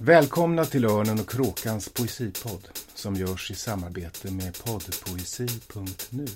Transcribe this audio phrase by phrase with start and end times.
[0.00, 6.26] Välkomna till Örnen och Kråkans poesipodd som görs i samarbete med poddpoesi.nu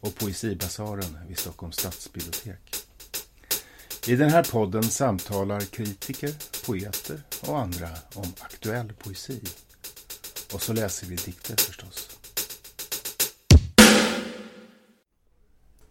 [0.00, 2.76] och Poesibasaren vid Stockholms stadsbibliotek.
[4.08, 6.30] I den här podden samtalar kritiker,
[6.66, 9.40] poeter och andra om aktuell poesi.
[10.54, 12.18] Och så läser vi dikter förstås.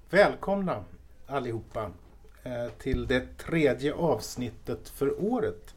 [0.09, 0.85] Välkomna
[1.27, 1.91] allihopa
[2.43, 5.73] eh, till det tredje avsnittet för året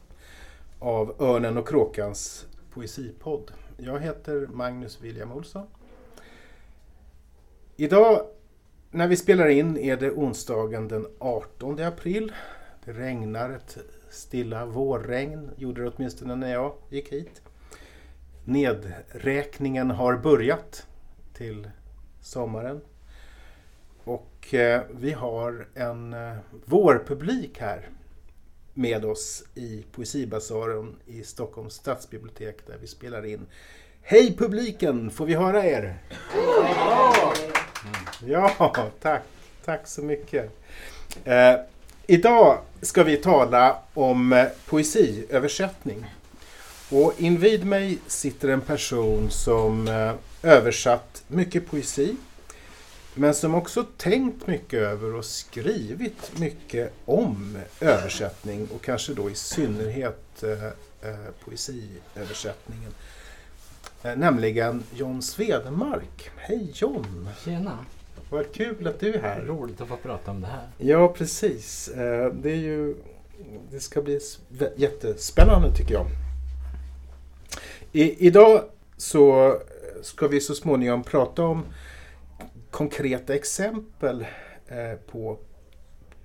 [0.81, 3.51] av Örnen och Kråkans poesipodd.
[3.77, 5.67] Jag heter Magnus William Olsson.
[7.75, 8.25] Idag
[8.91, 12.31] när vi spelar in är det onsdagen den 18 april.
[12.85, 13.77] Det regnar ett
[14.09, 17.41] stilla vårregn, gjorde det åtminstone när jag gick hit.
[18.45, 20.87] Nedräkningen har börjat
[21.33, 21.69] till
[22.21, 22.81] sommaren.
[24.03, 27.89] Och eh, vi har en eh, vårpublik här
[28.73, 33.45] med oss i Poesibasaren i Stockholms stadsbibliotek där vi spelar in.
[34.01, 35.11] Hej publiken!
[35.11, 35.97] Får vi höra er?
[38.25, 39.21] Ja, tack.
[39.65, 40.51] Tack så mycket.
[41.23, 41.55] Eh,
[42.07, 46.05] idag ska vi tala om eh, poesiöversättning.
[46.91, 52.15] Och invid mig sitter en person som eh, översatt mycket poesi
[53.15, 59.35] men som också tänkt mycket över och skrivit mycket om översättning och kanske då i
[59.35, 60.65] synnerhet eh,
[61.09, 62.91] eh, poesiöversättningen.
[64.03, 66.31] Eh, nämligen John Svedemark.
[66.35, 67.29] Hej John!
[67.45, 67.77] Tjena!
[68.29, 69.41] Vad kul att du är här.
[69.41, 70.67] Roligt att få prata om det här.
[70.77, 71.87] Ja, precis.
[71.87, 72.95] Eh, det, är ju,
[73.71, 74.19] det ska bli
[74.75, 76.07] jättespännande tycker jag.
[77.91, 78.63] I, idag
[78.97, 79.55] så
[80.01, 81.65] ska vi så småningom prata om
[82.71, 84.25] konkreta exempel
[84.67, 85.37] eh, på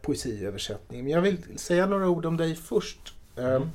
[0.03, 1.05] poesiöversättning.
[1.05, 3.15] Men jag vill säga några ord om dig först.
[3.37, 3.69] Eh, mm.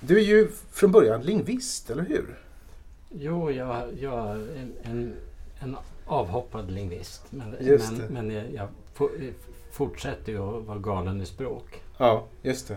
[0.00, 2.38] Du är ju från början lingvist, eller hur?
[3.10, 5.14] Jo, jag, jag är en,
[5.60, 5.76] en
[6.06, 7.22] avhoppad lingvist.
[7.30, 8.68] Men, men, men, jag, jag
[9.70, 11.82] fortsätter ju att vara galen i språk.
[11.98, 12.76] Ja, just det.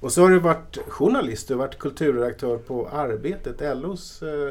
[0.00, 4.48] Och så har du varit journalist, du har varit kulturredaktör på Arbetet, LOs eh,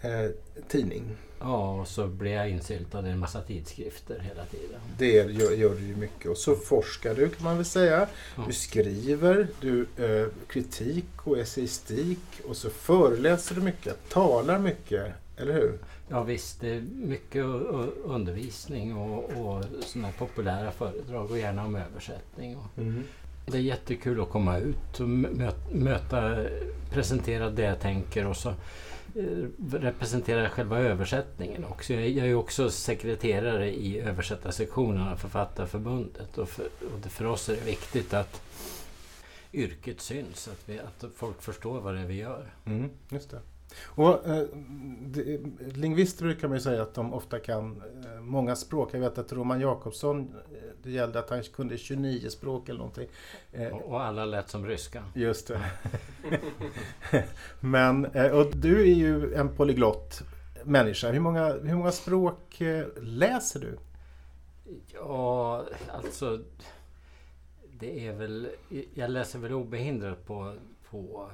[0.00, 0.30] eh,
[0.68, 1.16] tidning.
[1.40, 4.80] Ja, och så blir jag insyltad i en massa tidskrifter hela tiden.
[4.98, 6.30] Det gör, gör du ju mycket.
[6.30, 8.06] Och så forskar du kan man väl säga.
[8.46, 15.52] Du skriver, du eh, kritik och essayistik och så föreläser du mycket, talar mycket, eller
[15.52, 15.78] hur?
[16.08, 17.44] Ja visst, det är mycket
[18.04, 22.56] undervisning och, och sådana populära föredrag och gärna om översättning.
[22.76, 23.04] Mm.
[23.46, 25.08] Det är jättekul att komma ut och
[25.72, 26.44] möta,
[26.90, 28.54] presentera det jag tänker och så
[29.14, 31.92] Eh, representerar själva översättningen också.
[31.92, 37.54] Jag är ju också sekreterare i översättarsektionen av Författarförbundet och för, och för oss är
[37.54, 38.42] det viktigt att
[39.52, 42.54] yrket syns, att, vi, att folk förstår vad det är vi gör.
[42.64, 43.40] Mm, just det.
[43.84, 44.46] Och, eh,
[45.00, 45.40] det,
[45.76, 48.94] lingvister brukar man ju säga att de ofta kan eh, många språk.
[48.94, 53.08] Jag vet att Roman Jakobsson, eh, det gällde att han kunde 29 språk eller någonting.
[53.52, 55.04] Eh, och, alla lät som ryska.
[55.14, 55.60] Just det.
[57.60, 60.22] Men, eh, och du är ju en polyglott
[60.64, 61.10] människa.
[61.10, 63.78] Hur många, hur många språk eh, läser du?
[64.94, 66.40] Ja, alltså...
[67.80, 68.48] Det är väl...
[68.94, 70.54] Jag läser väl obehindrat på,
[70.90, 71.30] på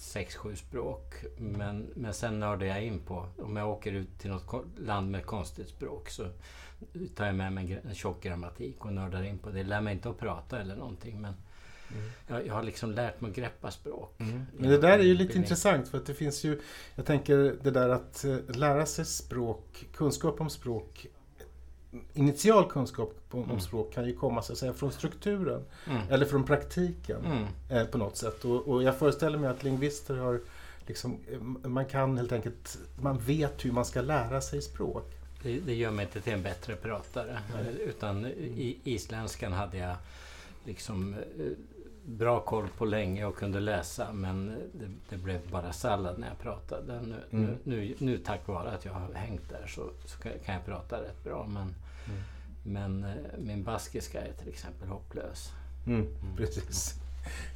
[0.00, 1.14] sex, sju språk.
[1.36, 5.26] Men, men sen nördar jag in på, om jag åker ut till något land med
[5.26, 6.28] konstigt språk så
[7.14, 9.62] tar jag med mig en tjock grammatik och nördar in på det.
[9.62, 11.34] Lär mig inte att prata eller någonting men
[11.92, 12.10] mm.
[12.26, 14.20] jag, jag, har liksom lärt mig att greppa språk.
[14.20, 14.46] Mm.
[14.56, 16.60] Men det där är ju lite intressant för att det finns ju,
[16.94, 21.06] jag tänker det där att eh, lära sig språk, kunskap om språk
[22.14, 23.60] initial kunskap om mm.
[23.60, 26.02] språk kan ju komma så att säga, från strukturen mm.
[26.10, 27.44] eller från praktiken mm.
[27.68, 28.44] eh, på något sätt.
[28.44, 30.40] Och, och, jag föreställer mig att lingvister har
[30.86, 35.14] liksom, eh, man kan helt enkelt, man vet hur man ska lära sig språk.
[35.42, 37.40] Det, det gör mig inte till en bättre pratare.
[37.78, 39.96] Utan i isländskan hade jag
[40.64, 41.44] liksom eh,
[42.08, 46.38] bra koll på länge och kunde läsa men det, det blev bara sallad när jag
[46.38, 47.00] pratade.
[47.00, 47.44] Nu, mm.
[47.44, 51.02] nu, nu, nu, tack vare att jag har hängt där så, så kan jag prata
[51.02, 51.46] rätt bra.
[51.46, 51.74] Men,
[52.06, 52.20] mm.
[52.62, 55.52] men eh, min baskiska är till exempel hopplös.
[55.86, 56.36] Mm, mm.
[56.36, 56.94] precis.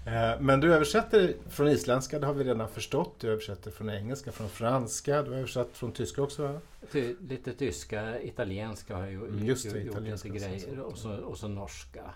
[0.06, 3.14] Eh, men du översätter från isländska, det har vi redan förstått.
[3.20, 5.22] Du översätter från engelska, från franska.
[5.22, 6.60] Du har översatt från tyska också?
[6.92, 10.80] Ty, lite tyska, italienska har jag ju, mm, Just det, gjort lite grejer.
[10.80, 12.10] Och så, och så norska.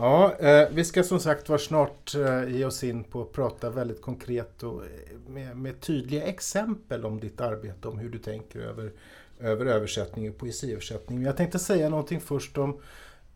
[0.00, 3.70] Ja, eh, vi ska som sagt var snart eh, ge oss in på att prata
[3.70, 4.88] väldigt konkret och eh,
[5.28, 8.92] med, med, tydliga exempel om ditt arbete, om hur du tänker över,
[9.40, 11.18] över översättning och poesiöversättning.
[11.18, 12.80] Men jag tänkte säga någonting först om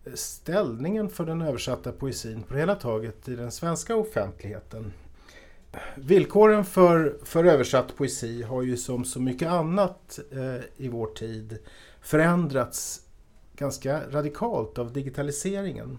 [0.04, 4.92] eh, ställningen för den översatta poesin på det hela taget i den svenska offentligheten.
[5.94, 11.58] Villkoren för, för översatt poesi har ju som så mycket annat eh, i vår tid
[12.00, 13.00] förändrats
[13.56, 15.98] ganska radikalt av digitaliseringen.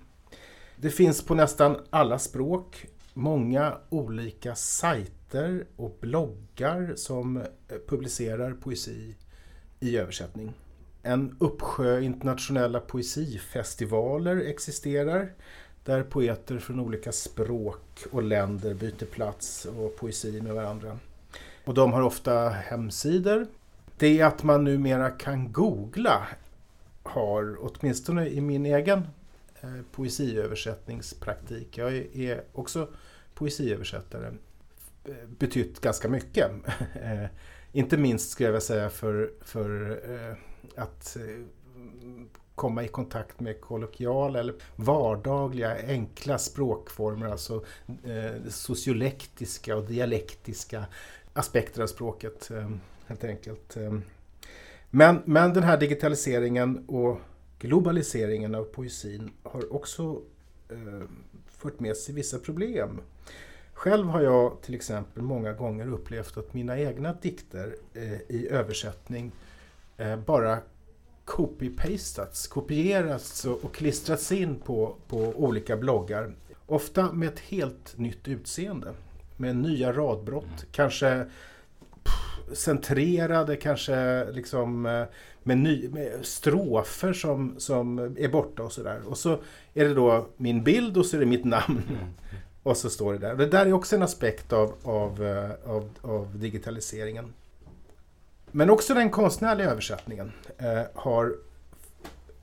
[0.77, 7.43] Det finns på nästan alla språk många olika sajter och bloggar som eh,
[7.87, 9.15] publicerar poesi
[9.79, 10.53] i översättning.
[11.03, 15.33] En uppsjö internationella poesifestivaler existerar
[15.83, 20.99] där poeter från olika språk och länder byter plats och poesi med varandra.
[21.65, 23.47] Och de har ofta hemsidor.
[23.97, 26.27] Det att man numera kan googla
[27.03, 29.07] har, åtminstone i min egen
[29.61, 32.87] Eh, poesiöversättningspraktik, jag är också
[33.33, 34.33] poesiöversättare,
[35.05, 36.51] eh, betytt ganska mycket.
[37.01, 37.25] Eh,
[37.71, 40.01] inte minst skulle jag vilja säga för, för
[40.75, 41.17] att
[42.55, 47.65] komma i kontakt med kollokiala eller vardagliga enkla språkformer, alltså
[48.49, 50.85] sociolektiska och dialektiska
[51.33, 52.49] aspekter av språket
[53.07, 53.77] helt enkelt.
[54.89, 57.19] Men, men den här digitaliseringen och
[57.59, 60.21] globaliseringen av poesin har också
[60.69, 61.07] eh,
[61.45, 63.01] fört med sig vissa problem.
[63.73, 69.31] Själv har jag till exempel många gånger upplevt att mina egna dikter eh, i översättning
[69.97, 70.59] eh, bara
[71.25, 76.35] copy-pastats, kopierats och klistrats in på, på olika bloggar.
[76.65, 78.93] Ofta med ett helt nytt utseende.
[79.37, 80.71] Med nya radbrott, mm.
[80.71, 81.25] kanske
[82.03, 85.03] pff, centrerade, kanske liksom eh,
[85.47, 89.01] med, ny, med strofer som, som är borta och sådär.
[89.07, 89.39] Och så
[89.73, 91.81] är det då min bild och så är det mitt namn.
[91.89, 92.13] Mm.
[92.63, 93.35] Och så står det där.
[93.35, 97.33] Det där är också en aspekt av, av, eh, av, av digitaliseringen.
[98.51, 101.35] Men också den konstnärliga översättningen eh, har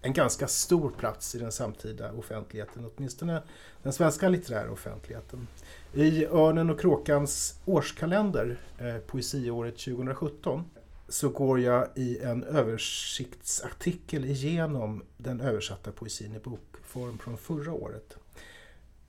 [0.02, 3.43] en ganska stor plats i den samtida offentligheten, åtminstone
[3.82, 5.46] den svenska litterära offentligheten.
[5.94, 10.64] I Örnen och kråkans årskalender, eh, poesiåret 2017,
[11.12, 18.16] så går jag i en översiktsartikel igenom den översatta poesin i bokform från förra året.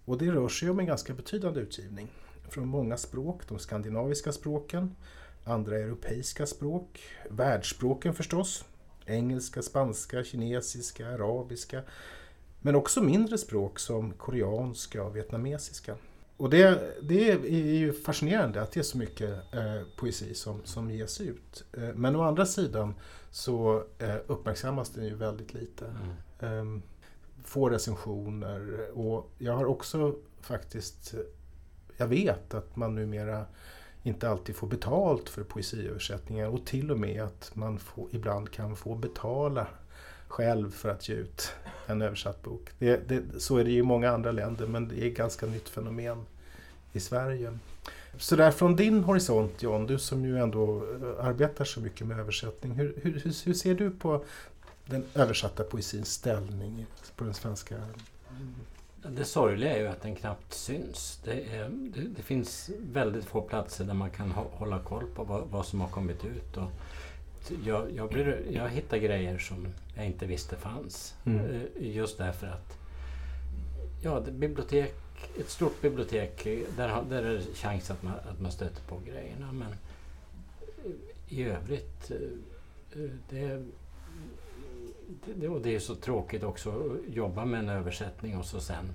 [0.06, 2.08] Och det rör sig om en ganska betydande utgivning
[2.50, 4.96] från många språk, de skandinaviska språken,
[5.44, 8.66] andra europeiska språk, världsspråken förstås,
[9.06, 11.82] engelska, spanska, kinesiska, arabiska,
[12.62, 15.96] men också mindre språk som koreanska och vietnamesiska.
[16.38, 20.92] Och det, det är ju fascinerande att det är så mycket eh, poesi som, som
[20.92, 21.64] ges ut.
[21.78, 22.94] Eh, men å andra sidan
[23.32, 25.86] så eh, uppmärksammas den ju väldigt lite.
[26.42, 26.82] Mm.
[27.44, 31.14] få recensioner och jag har också faktiskt,
[31.98, 33.46] jag vet att man numera
[34.04, 38.76] inte alltid får betalt för poesiöversättningar och till och med att man får, ibland kan
[38.76, 39.68] få betala
[40.34, 41.52] själv för att ge ut
[41.88, 42.70] en översatt bok.
[42.80, 45.70] Det, det, så är det i många andra länder men det är ett ganska nytt
[45.70, 46.26] fenomen
[46.94, 47.58] i Sverige.
[48.18, 52.20] Så där från din horisont John, du som ju ändå eh, arbetar så mycket med
[52.20, 52.72] översättning.
[52.72, 54.26] Hur, hur, hur ser du på
[54.86, 57.76] den översatta poesins ställning på den svenska
[59.10, 61.20] det sorgliga är ju att den knappt syns.
[61.24, 65.48] Det, är, det, det finns väldigt få platser där man kan hålla koll på vad,
[65.52, 66.58] vad som har kommit ut.
[66.58, 66.72] Och
[67.66, 71.16] jag, jag, blir, jag hittar grejer som jag inte visste fanns.
[71.26, 71.46] Mm.
[71.46, 71.62] Eh,
[71.96, 72.78] just därför att
[74.02, 74.94] ja, bibliotek,
[75.40, 76.44] ett stort bibliotek,
[76.78, 79.52] där, där är det chans att man, att man stöter på grejerna.
[79.52, 79.76] Men
[81.28, 83.64] i övrigt, eh, eh, det
[85.36, 88.86] det, och det är så tråkigt också att jobba med en översättning och så sen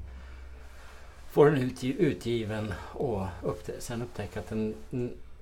[1.31, 4.75] få den utgiv, utgiven och upp, sen upptäcka att den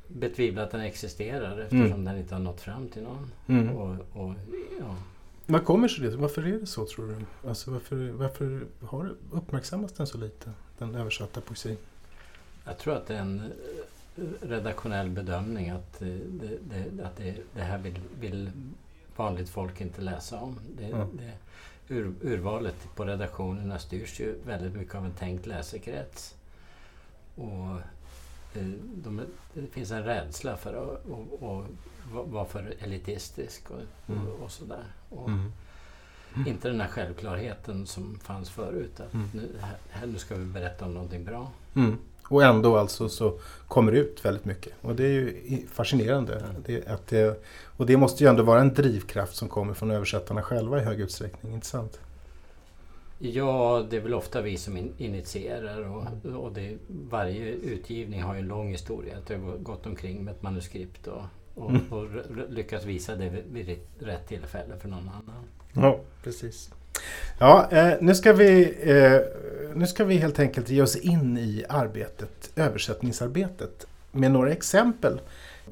[0.09, 2.05] betvivlar att den existerar eftersom mm.
[2.05, 3.31] den inte har nått fram till någon.
[3.47, 3.77] Mm.
[3.77, 4.35] Och, och,
[4.81, 4.95] ja.
[5.47, 6.17] Vad kommer sig det?
[6.17, 7.49] Varför är det så tror du?
[7.49, 11.77] Alltså varför, varför har uppmärksammas den så lite, den översatta poesin?
[12.65, 13.53] Jag tror att det är en
[14.17, 16.19] eh, redaktionell bedömning att det,
[16.61, 18.51] det, att det, det här vill, vill
[19.17, 20.59] vanligt folk inte läsa om.
[20.77, 21.09] Det, mm.
[21.13, 21.33] det,
[21.95, 26.35] ur, urvalet på redaktionerna styrs ju väldigt mycket av en tänkt läsekrets.
[27.35, 27.77] Och eh,
[28.95, 29.21] de,
[29.55, 31.65] det finns en rädsla för att och, och,
[32.13, 34.29] vara för elitistisk och, mm.
[34.29, 34.85] och, sådär.
[35.09, 35.53] Och mm.
[36.47, 39.01] Inte den här självklarheten som fanns förut.
[39.01, 39.29] Att mm.
[39.33, 39.49] nu,
[39.91, 41.51] här, nu ska vi berätta om någonting bra.
[41.75, 41.99] Mm.
[42.29, 44.73] Och ändå alltså så kommer det ut väldigt mycket.
[44.83, 46.43] Och det är ju fascinerande.
[46.67, 47.45] Det, att det,
[47.77, 51.01] och det måste ju ändå vara en drivkraft som kommer från översättarna själva i hög
[51.01, 52.01] utsträckning, inte sant?
[53.19, 58.35] Ja, det är väl ofta vi som in, initierar och, och det, varje utgivning har
[58.35, 59.19] ju en lång historia.
[59.19, 61.23] Att det har gått omkring med ett manuskript och,
[61.55, 61.93] och, mm.
[61.93, 62.09] och
[62.51, 65.45] lyckats visa det vid rätt tillfälle för någon annan.
[65.73, 66.71] Ja, precis.
[67.39, 69.21] Ja, eh, nu, ska vi, eh,
[69.75, 75.21] nu ska vi helt enkelt ge oss in i arbetet, översättningsarbetet med några exempel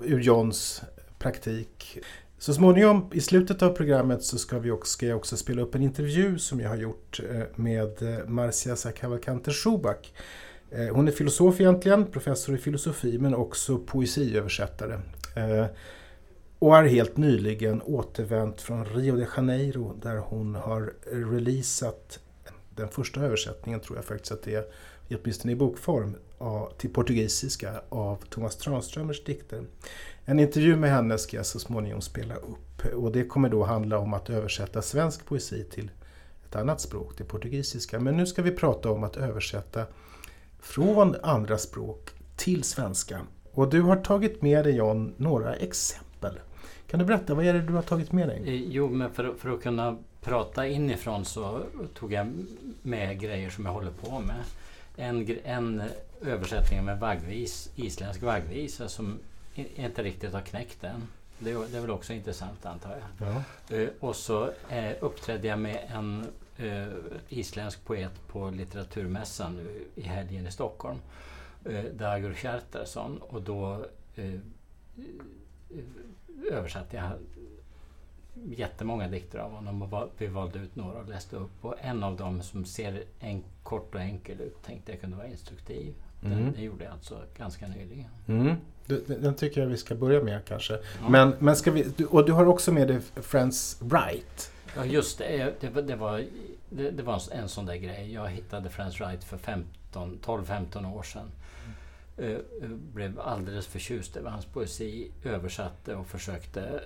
[0.02, 0.82] ur Johns
[1.18, 1.98] praktik.
[2.44, 5.74] Så småningom i slutet av programmet så ska, vi också, ska jag också spela upp
[5.74, 10.12] en intervju som jag har gjort eh, med eh, Marcia Cavalcante Schubach.
[10.70, 15.00] Eh, hon är filosof egentligen, professor i filosofi men också poesiöversättare.
[16.58, 22.18] Och har helt nyligen återvänt från Rio de Janeiro där hon har releasat
[22.70, 24.64] den första översättningen, tror jag faktiskt att det är,
[25.22, 26.16] åtminstone i bokform,
[26.78, 29.64] till portugisiska av Thomas Tranströmers dikter.
[30.26, 33.99] En intervju med henne ska jag så småningom spela upp och det kommer då handla
[33.99, 35.90] om att översätta svensk poesi till
[36.49, 38.00] ett annat språk, det portugisiska.
[38.00, 39.87] Men nu ska vi prata om att översätta
[40.61, 43.21] från andra språk till svenska.
[43.52, 46.38] Och du har tagit med dig John några exempel.
[46.90, 48.43] Kan du berätta, vad är det du har tagit med dig?
[48.47, 51.61] Eh, jo, men för, för att kunna prata inifrån så
[51.95, 52.33] tog jag
[52.83, 54.37] med grejer som jag håller på med.
[54.97, 55.83] En, en
[56.23, 59.19] översättning med vaggvis, isländsk vaggvisa som
[59.54, 61.08] inte riktigt har knäckt än.
[61.38, 63.28] Det, det är väl också intressant antar jag.
[63.28, 63.76] Ja.
[63.76, 66.26] Uh, och så uh, uppträdde jag med en
[66.61, 66.87] uh,
[67.28, 70.99] isländsk poet på litteraturmässan nu i helgen i Stockholm.
[71.66, 73.87] Uh, Dagur Kjartarsson och då
[76.50, 77.11] översatte jag
[78.34, 81.64] jättemånga dikter av honom och vi valde ut några och läste upp.
[81.64, 85.26] Och en av dem som ser en, kort och enkel ut tänkte jag kunde vara
[85.26, 85.94] instruktiv.
[86.23, 86.38] Mm.
[86.38, 88.11] Den, den gjorde jag alltså ganska nyligen.
[88.26, 88.56] Mm.
[89.06, 90.72] Den tycker jag vi ska börja med kanske.
[90.72, 91.08] Ja.
[91.08, 94.50] Men, men ska vi, och du har också med dig Friends Wright.
[94.76, 96.24] Ja just det, eh, det, det var,
[96.70, 98.12] det, det, var en sån där grej.
[98.12, 99.38] Jag hittade Friends Wright för
[99.92, 101.30] 12-15 år sedan.
[102.18, 102.30] Mm.
[102.30, 102.38] Uh,
[102.94, 106.80] blev alldeles förtjust över hans poesi, översatte och försökte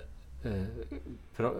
[0.45, 1.53] uh,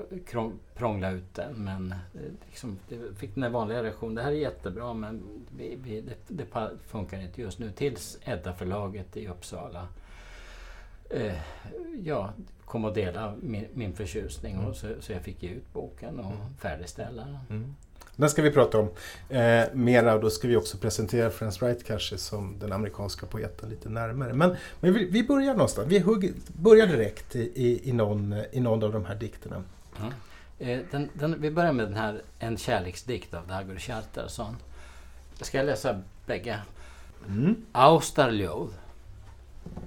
[0.75, 1.53] prångla ut den.
[1.53, 4.15] Men uh, liksom, det fick den vanliga reaktionen.
[4.15, 5.23] Det här är jättebra men
[5.57, 6.45] vi, vi, det, det,
[6.87, 7.71] funkar inte just nu.
[7.71, 9.87] Tills Edda-förlaget i Uppsala
[11.09, 11.33] eh,
[12.03, 12.33] ja,
[12.65, 14.55] kom och dela min, min förtjusning.
[14.55, 14.65] Mm.
[14.65, 16.37] Och så, så jag fick ge ut boken och mm.
[16.59, 17.37] färdigställa den.
[17.49, 17.75] Mm.
[18.15, 18.89] Den ska vi prata om
[19.29, 23.69] eh, mera och då ska vi också presentera Franz Wright kanske som den amerikanska poeten
[23.69, 24.33] lite närmare.
[24.33, 25.87] Men, men vi, vi börjar någonstans.
[25.87, 29.63] Vi hugg, börjar direkt i, i, i, någon, i någon av de här dikterna.
[29.99, 30.13] Mm.
[30.59, 34.55] Eh, den, den, vi börjar med den här En kärleksdikt av Dagur Kjartarsson.
[35.41, 36.59] Ska jag läsa bägge?
[37.27, 37.55] Mm.
[37.71, 38.73] Austarljóð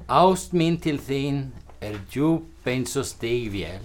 [0.09, 3.85] Ást mín til þín er djúp eins og stigvél.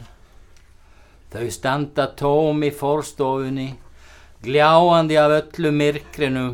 [1.31, 3.69] Þau standa tóm í forstofunni,
[4.43, 6.47] gljáandi af öllu myrkrinu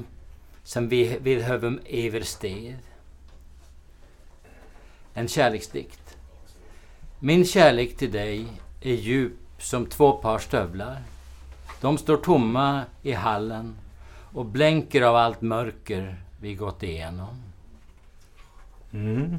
[0.64, 2.82] sem við, við höfum yfirstegið.
[5.16, 6.18] En kärleksdikt.
[7.20, 8.48] Min kärlek till dig
[8.82, 11.04] är djup som två par stövlar.
[11.82, 13.76] De står tomma i hallen
[14.34, 17.43] och blänker av allt mörker vi gått igenom.
[18.94, 19.38] Mm.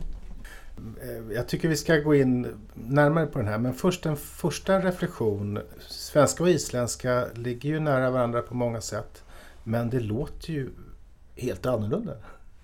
[1.03, 4.81] Eh, jag tycker vi ska gå in närmare på den här, men först en första
[4.81, 5.59] reflektion.
[5.89, 9.25] Svenska och isländska ligger ju nära varandra på många sätt,
[9.65, 10.71] men det låter ju
[11.37, 12.17] helt annorlunda.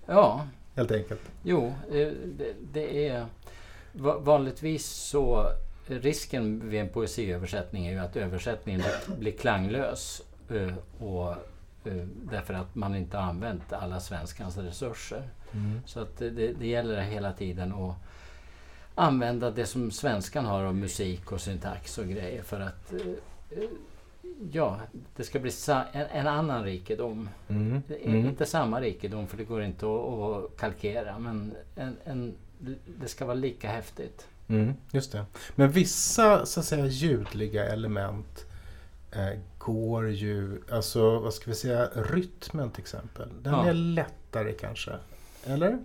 [0.05, 0.47] Ja.
[0.75, 1.21] Helt enkelt.
[1.43, 2.07] Jo, eh,
[2.37, 3.25] det, det är
[4.19, 5.47] vanligtvis så
[5.87, 8.81] risken vid en poesiöversättning är ju att översättningen
[9.19, 11.35] blir klanglös eh, och
[12.31, 15.29] därför att man inte har använt alla svenskans resurser.
[15.53, 15.81] Mm.
[15.85, 17.95] Så att det, det gäller hela tiden att
[18.95, 23.63] använda det som svenskan har av musik och syntax och grejer för att eh,
[24.51, 24.79] ja,
[25.15, 27.29] det ska bli en, en annan rikedom.
[27.47, 27.81] Mm.
[28.03, 28.25] Mm.
[28.25, 32.33] Inte samma rikedom för det går inte att, att kalkera men en, en,
[32.99, 34.27] det ska vara lika häftigt.
[34.47, 35.25] Mm, just det.
[35.55, 38.45] Men vissa så att säga ljudliga element
[39.11, 43.29] eh, går ju, alltså vad ska vi säga, rytmen till exempel.
[43.41, 43.65] Den ja.
[43.65, 44.91] är lättare kanske
[45.43, 45.77] eller?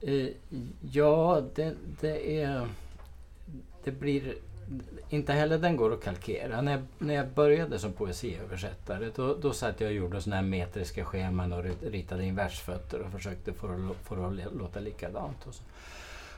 [0.00, 0.28] Eh,
[0.92, 2.68] ja, det, det, är...
[3.84, 4.34] Det blir...
[5.08, 6.60] Inte heller den går att kalkera.
[6.60, 10.42] När jag, när jag började som poesiöversättare då, då satt jag och gjorde såna här
[10.42, 15.46] metriska scheman och ritade in versfötter och försökte få det, få det att låta likadant.
[15.46, 15.62] Och så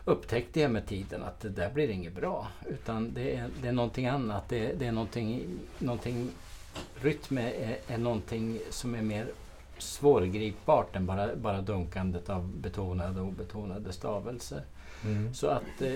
[0.04, 2.48] upptäckte jag med tiden att det där blir inget bra.
[2.66, 4.48] Utan det är, det är någonting annat.
[4.48, 6.30] Det, det är någonting, någonting
[7.00, 9.26] rytm är, är någonting som är mer
[9.78, 14.62] svårgripbart än bara, bara dunkandet av betonade och obetonade stavelser.
[15.04, 15.34] Mm.
[15.34, 15.94] Så att eh,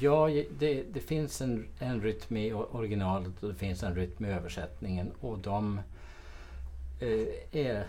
[0.00, 4.28] ja, det, det finns en, en rytm i originalet och det finns en rytm i
[4.28, 5.80] översättningen och de
[7.00, 7.86] eh, är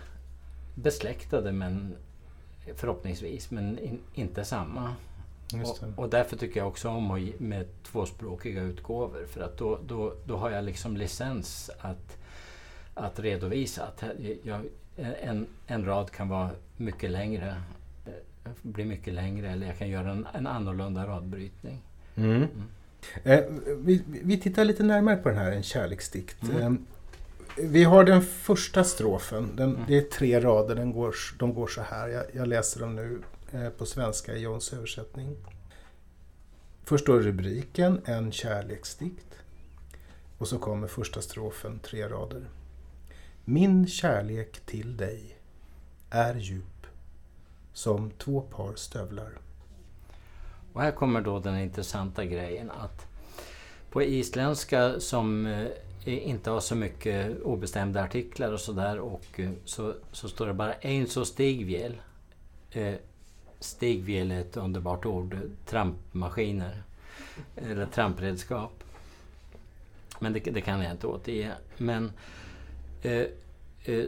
[0.75, 1.95] besläktade men
[2.75, 4.93] förhoppningsvis men in, inte samma.
[5.65, 10.37] Och, och, därför tycker jag också om med tvåspråkiga utgåvor för att då, då, då
[10.37, 12.17] har jag liksom licens att
[12.99, 13.83] att redovisa.
[13.83, 14.03] Att
[14.43, 14.61] jag,
[15.21, 17.55] en, en rad kan vara mycket längre,
[18.05, 21.81] eh, bli mycket längre eller jag kan göra en, en annorlunda radbrytning.
[22.15, 22.35] Mm.
[22.35, 22.47] Mm.
[23.23, 23.43] Eh,
[23.77, 26.43] vi, vi, tittar lite närmare på den här, en kärleksdikt.
[26.59, 26.73] Eh,
[27.57, 29.81] vi har den första strofen, den, mm.
[29.87, 32.07] det är tre rader, den går, de går så här.
[32.07, 35.35] Jag, jag läser dem nu eh, på svenska i Johns översättning.
[36.83, 39.25] Först står rubriken, en kärleksdikt.
[40.37, 42.41] Och så kommer första strofen, tre rader.
[43.51, 45.37] Min kärlek till dig
[46.09, 46.87] är djup
[47.73, 49.31] som två par stövlar.
[50.73, 53.07] Och här kommer då den intressanta grejen att
[53.89, 55.67] på isländska som eh,
[56.05, 60.73] inte har så mycket obestämda artiklar och sådär och eh, så, så står det bara
[60.73, 62.01] en så Stigviel
[62.71, 62.95] Eh,
[63.59, 66.83] är ett underbart ord, eh, trampmaskiner
[67.55, 68.83] eller trampredskap.
[70.19, 71.51] Men det, det kan jag inte återge.
[71.77, 72.11] Men, eh,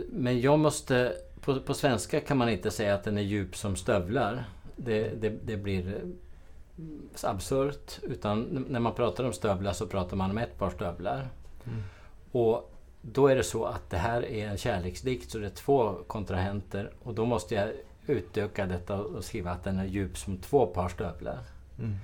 [0.09, 1.13] men jag måste...
[1.41, 4.43] På, på svenska kan man inte säga att den är djup som stövlar.
[4.75, 7.99] Det, det, det blir eh, absurt.
[8.03, 11.27] Utan när man pratar om stövlar så pratar man om ett par stövlar.
[11.65, 11.83] Mm.
[12.31, 12.71] Och
[13.01, 16.91] då är det så att det här är en kärleksdikt så det är två kontrahenter
[17.03, 17.69] och då måste jag
[18.07, 21.39] utöka detta och skriva att den är djup som två par stövlar.
[21.79, 21.95] Mm.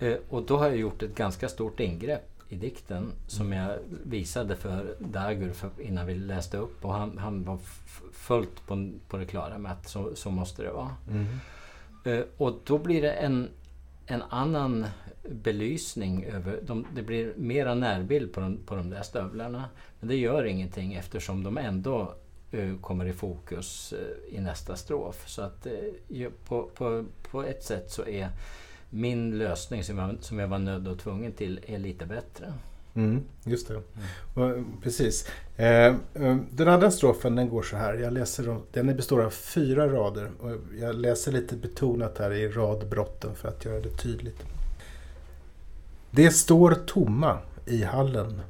[0.00, 4.56] Eh, och då har jag gjort ett ganska stort ingrepp i dikten som jag visade
[4.56, 7.58] för Dagur för, innan vi läste upp och han, han var
[8.12, 10.94] fullt på, på det klara med att så, så måste det vara.
[11.10, 11.26] Mm.
[12.06, 13.48] Uh, och då blir det en,
[14.06, 14.86] en annan
[15.30, 16.60] belysning över...
[16.62, 19.64] De, det blir mera närbild på de, på de där stövlarna.
[20.00, 22.14] Men det gör ingenting eftersom de ändå
[22.54, 25.28] uh, kommer i fokus uh, i nästa strof.
[25.28, 25.66] Så att
[26.48, 28.28] på, på, på ett sätt så är
[28.90, 32.52] min lösning som jag, som jag var nödd och tvungen till är lite bättre.
[32.94, 33.82] Mm, just det.
[34.36, 34.66] Mm.
[34.82, 35.28] Precis.
[35.56, 37.94] Eh, eh, den andra strofen den går så här.
[37.94, 40.30] Jag läser, den består av fyra rader.
[40.40, 44.42] Och jag läser lite betonat här i radbrotten för att göra det tydligt.
[46.10, 48.40] Det står tomma i hallen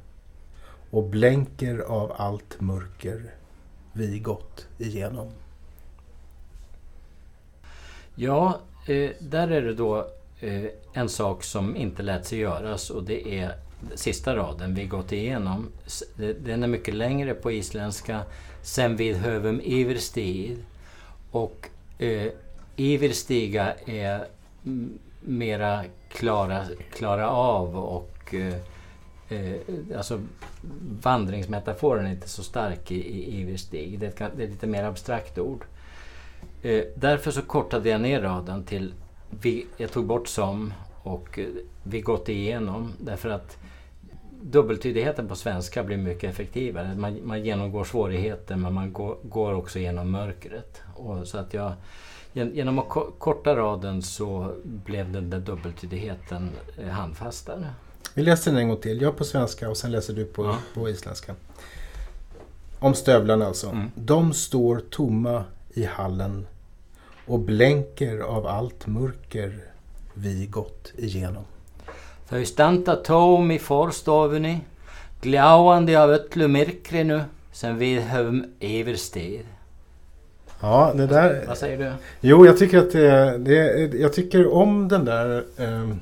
[0.89, 3.33] och blänker av allt mörker
[3.93, 5.27] vi gått igenom.
[8.15, 10.07] Ja, eh, där är det då
[10.41, 13.55] Eh, en sak som inte lät sig göras och det är
[13.95, 15.67] sista raden vi gått igenom.
[16.39, 18.21] Den är mycket längre på isländska.
[18.61, 20.57] Sen vid hövum iverstig.
[21.31, 22.31] Och eh,
[22.75, 24.27] iverstiga är
[25.21, 28.55] mera klara, klara av och eh,
[29.29, 29.55] eh,
[29.97, 30.21] alltså
[31.01, 33.99] vandringsmetaforen är inte så stark i, i iverstig.
[33.99, 35.65] Det, det är ett lite mer abstrakt ord.
[36.61, 38.93] Eh, därför så kortade jag ner raden till
[39.29, 41.39] vi, jag tog bort som och
[41.83, 43.57] vi gått igenom därför att
[44.41, 46.95] dubbeltydigheten på svenska blir mycket effektivare.
[46.95, 50.81] Man, man genomgår svårigheter men man går, går också genom mörkret.
[50.95, 51.73] Och så att jag,
[52.33, 57.73] genom att korta raden så blev den där dubbeltydigheten eh, handfastare.
[58.13, 59.01] Vi läser den en gång till.
[59.01, 60.57] Jag på svenska och sen läser du på, ja.
[60.73, 61.35] på isländska.
[62.79, 63.69] Om stövlarna alltså.
[63.69, 63.91] Mm.
[63.95, 66.47] De står tomma i hallen
[67.29, 69.53] och blänker av allt mörker
[70.13, 71.43] vi gått igenom.
[72.29, 74.59] Þau standa tóm i forstofunni,
[75.21, 79.45] gljáandi av öllu myrkrinu som vi höfum yfirstig.
[80.61, 81.43] Ja, det där...
[81.47, 81.91] Vad säger du?
[82.21, 85.95] Jo, jag tycker att det, det jag tycker om den där eh,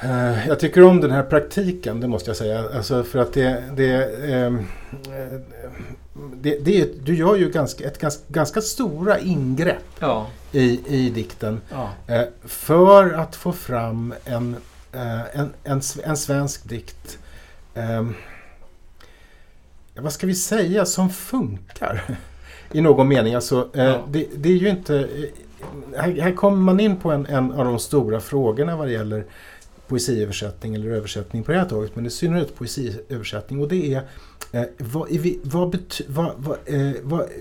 [0.00, 2.64] Eh, jag tycker om den här praktiken, det måste jag säga.
[2.74, 3.62] Alltså för att det...
[3.76, 3.92] det,
[4.32, 4.52] eh,
[6.34, 10.26] det, det du gör ju ganska, ett ganska, ganska stora ingrepp ja.
[10.52, 11.60] i, i dikten.
[11.70, 11.90] Ja.
[12.06, 14.56] Eh, för att få fram en,
[14.92, 17.18] en, en, en svensk dikt
[19.96, 22.02] vad ska vi säga, som funkar.
[22.72, 23.34] I någon mening.
[23.34, 24.04] Alltså, ja.
[24.08, 25.08] det, det, är ju inte...
[25.96, 29.24] Här, här kommer man in på en, en av de stora frågorna vad det gäller
[29.88, 33.60] poesiöversättning eller översättning på det här taget, men i synnerhet poesiöversättning.
[33.60, 34.02] Och det är
[34.52, 35.08] eh, vad,
[35.42, 35.76] vad,
[36.08, 36.92] vad, vad eh,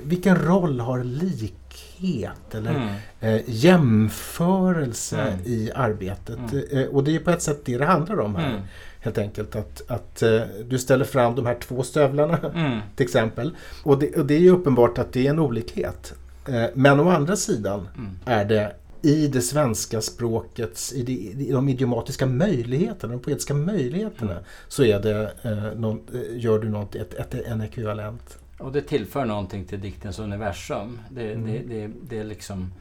[0.04, 2.96] vilken roll har likhet eller mm.
[3.20, 5.40] eh, jämförelse mm.
[5.46, 6.54] i arbetet?
[6.54, 6.66] Mm.
[6.72, 8.50] Eh, och det är på ett sätt det det handlar om här.
[8.50, 8.62] Mm.
[9.00, 12.80] Helt enkelt att, att eh, du ställer fram de här två stövlarna mm.
[12.96, 13.56] till exempel.
[13.84, 16.14] Och det, och det är ju uppenbart att det är en olikhet.
[16.48, 18.12] Eh, men å andra sidan mm.
[18.26, 21.14] är det i det svenska språkets, i, de,
[21.44, 24.44] i de idiomatiska möjligheterna, de poetiska möjligheterna, mm.
[24.68, 28.38] så är det, eh, någon, eh, gör du något, ett, ett, en ekvivalent.
[28.60, 31.00] Och det tillför någonting till diktens universum.
[31.10, 31.46] Det, mm.
[31.46, 32.74] det, det, det är liksom...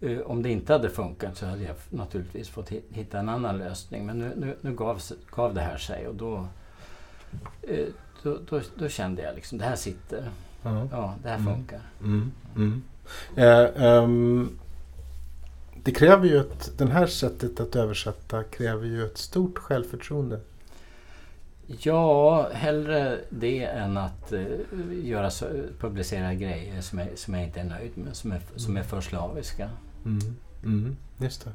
[0.00, 4.06] Eh, om det inte hade funkat så hade jag naturligtvis fått hitta en annan lösning.
[4.06, 6.46] Men nu, nu, nu gav, gav det här sig och då...
[7.62, 7.86] Eh,
[8.22, 10.30] då, då, då kände jag liksom, det här sitter.
[10.62, 10.88] Ja.
[10.90, 11.54] Ja, det här Mm.
[11.54, 11.80] funkar.
[12.00, 12.82] Mm, mm.
[13.36, 14.58] Eh, ehm,
[15.84, 20.40] det kräver ju ett, det här sättet att översätta kräver ju ett stort självförtroende.
[21.66, 24.44] Ja, hellre det än att eh,
[25.02, 25.30] göra
[25.78, 29.00] publicera grejer som jag, som jag inte är nöjd med, som är, som är för
[29.00, 29.70] slaviska.
[30.04, 31.50] Mm, mm, just det.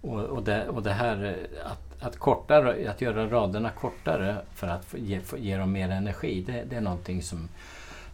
[0.00, 4.66] Och, och, det, och det här eh, att, att, korta, att göra raderna kortare för
[4.66, 7.48] att ge, ge dem mer energi, det, det är någonting som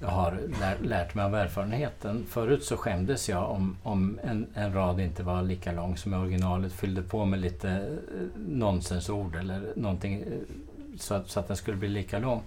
[0.02, 2.24] jag har lär, lärt mig av erfarenheten.
[2.28, 6.16] Förut så skämdes jag om, om en, en rad inte var lika lång som i
[6.16, 10.26] originalet, fyllde på med lite eh, nonsensord eller någonting eh,
[10.98, 12.42] så att, så att den skulle bli lika lång.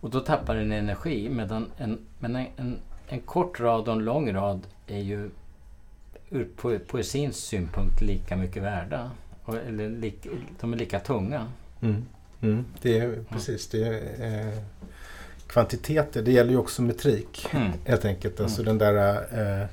[0.00, 4.04] Och då tappar den energi medan en, men en, en, en kort rad och en
[4.04, 5.30] lång rad är ju
[6.30, 9.10] ur po poesins synpunkt lika mycket värda.
[9.44, 10.26] Och, eller lik,
[10.60, 11.46] de är lika tunga.
[11.80, 12.04] Mm,
[12.40, 13.84] mm, det är precis det.
[13.84, 14.58] Är, eh,
[15.46, 17.72] kvantiteter, det gäller ju också metrik Mm.
[17.84, 18.40] helt enkelt.
[18.40, 18.78] Alltså Mm.
[18.78, 19.66] den där eh,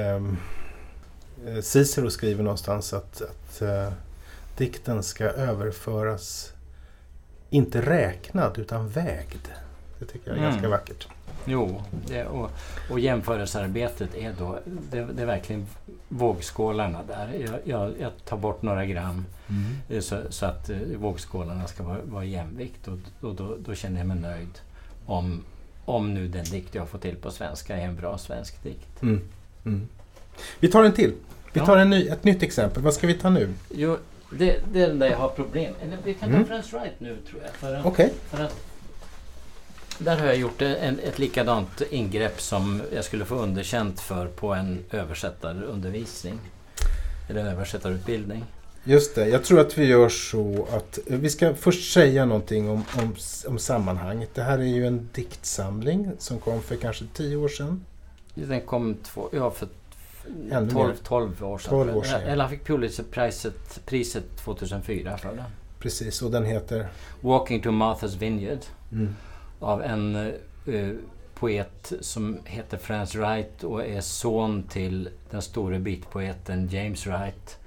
[0.00, 0.36] ehm,
[1.46, 3.92] eh, Cicero skriver någonstans att, att eh,
[4.56, 6.52] dikten ska överföras
[7.50, 9.48] inte räknad utan vägd.
[9.98, 10.50] Det tycker jag är Mm.
[10.50, 11.08] ganska vackert.
[11.44, 12.50] Jo, det, och,
[12.90, 14.58] och jämförelsearbetet är då,
[14.90, 15.66] det, det är verkligen
[16.08, 17.32] vågskålarna där.
[17.46, 19.24] Jag, jag, jag tar bort några gram
[19.88, 23.98] eh, så, så att eh, vågskålarna ska vara, vara jämvikt och, och då, då känner
[23.98, 24.58] jag mig nöjd
[25.10, 25.44] om,
[25.84, 29.02] om nu den dikt jag får till på svenska är en bra svensk dikt.
[29.02, 29.20] Mm.
[29.64, 29.88] Mm.
[30.60, 31.12] Vi tar en till.
[31.52, 32.82] Vi tar en ny, ett nytt exempel.
[32.82, 33.54] Vad ska vi ta nu?
[33.70, 33.96] Jo,
[34.30, 36.46] det, det är den där jag har problem Eller vi kan ta Mm.
[36.46, 37.52] Friends Right nu tror jag.
[37.52, 38.12] För att, Okej.
[38.30, 38.56] för att
[39.98, 44.54] där har jag gjort en, ett likadant ingrepp som jag skulle få underkänt för på
[44.54, 46.38] en översättarundervisning.
[47.28, 48.44] Eller översättarutbildning.
[48.84, 52.84] Just det, jag tror att vi gör så att vi ska först säga någonting om,
[52.98, 53.14] om,
[53.48, 54.34] om sammanhanget.
[54.34, 57.84] Det här är ju en diktsamling som kom för kanske tio år sedan.
[58.34, 59.68] Den kom två, ja, för
[60.50, 60.96] Ännu 12, mer.
[61.04, 61.70] 12 år sedan.
[61.70, 62.20] 12 år sedan.
[62.20, 65.44] Eller han fick Pulitzerpriset priset 2004 för den.
[65.78, 66.88] Precis, och den heter?
[67.20, 68.64] Walking to Martha's Vineyard.
[68.92, 69.16] Mm.
[69.60, 70.16] av en
[70.66, 70.90] eh,
[71.34, 77.58] poet som heter Franz Wright och är son till den store beatpoeten James Wright.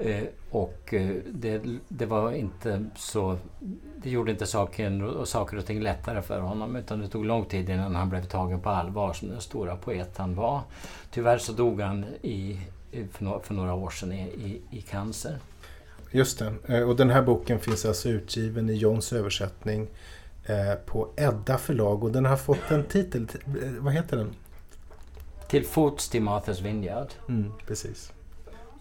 [0.00, 3.38] Eh, och eh, det, det var inte så...
[4.02, 7.44] Det gjorde inte saken och saker och ting lättare för honom utan det tog lång
[7.44, 10.60] tid innan han blev tagen på allvar som den stora poet han var.
[11.10, 12.60] Tyvärr så dog han i,
[13.12, 15.38] för, några, för några år sedan i, i, i cancer.
[16.10, 19.88] Just det, Eh, och den här boken finns alltså utgiven i Johns översättning
[20.86, 23.28] på Edda förlag och den har fått en titel.
[23.78, 24.34] Vad heter den?
[25.48, 27.08] Till fots till Martha's Vineyard.
[27.28, 28.12] Mm, precis.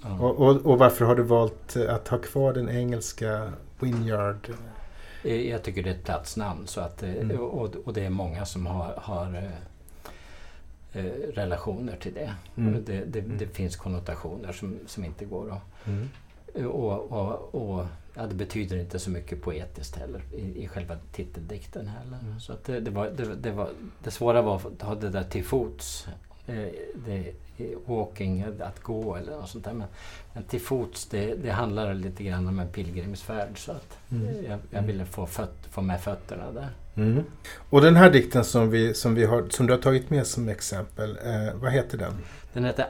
[0.03, 0.19] Ja.
[0.19, 4.49] Och, och, och varför har du valt att ha kvar den engelska Winyard?
[5.23, 7.39] Eh, Jag tycker det är ett platsnamn så att, eh, Mm.
[7.39, 9.49] och, och det är många som har, har
[10.93, 12.33] eh, relationer till det.
[12.57, 12.83] Mm.
[12.85, 13.38] Det, det, Mm.
[13.38, 15.88] det finns konnotationer som, som inte går att...
[15.88, 16.09] Mm.
[16.69, 17.85] Och, och, och,
[18.15, 22.17] ja, det betyder inte så mycket poetiskt heller i, i själva titeldikten heller.
[22.23, 22.39] Mm.
[22.39, 23.69] Så att det, det, var, det, det, var,
[24.03, 26.07] det svåra var att ha det där till fots.
[26.49, 26.67] Eh,
[27.05, 27.33] Det,
[27.85, 29.73] walking, att gå eller något sånt där.
[29.73, 29.88] Men,
[30.33, 33.57] men till fots, det, det handlar lite grann om en pilgrimsfärd.
[33.59, 34.45] Så att Mm.
[34.49, 36.69] jag, jag ville få, föt, få med fötterna där.
[36.95, 37.23] Mm.
[37.69, 40.49] Och den här dikten som, vi, som, vi har, som du har tagit med som
[40.49, 42.13] exempel, eh, vad heter den?
[42.53, 42.85] Den heter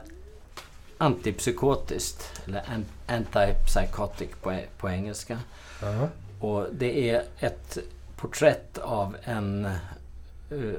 [0.98, 5.39] Antipsykotiskt, eller an- Antipsychotic på, på engelska.
[5.82, 6.10] Ja.
[6.48, 7.78] Och det är ett
[8.15, 9.67] porträtt av en...
[10.52, 10.74] Uh,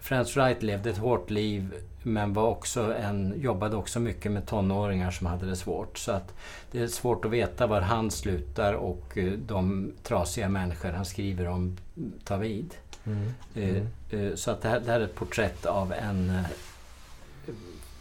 [0.00, 5.10] Franz Wright levde ett hårt liv men var också en, jobbade också mycket med tonåringar
[5.10, 5.98] som hade det svårt.
[5.98, 6.34] Så att
[6.70, 11.48] det är svårt att veta var han slutar och eh, de trasiga människor han skriver
[11.48, 11.76] om
[12.24, 12.74] tar vid.
[13.04, 13.32] Mm.
[13.54, 16.44] Eh, eh, Så att det här, det här är ett porträtt av en, eh,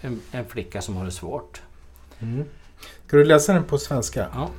[0.01, 1.61] en, en flicka som har det svårt.
[2.19, 2.45] Mm.
[3.07, 4.27] Ska du läsa den på svenska?
[4.33, 4.49] Ja.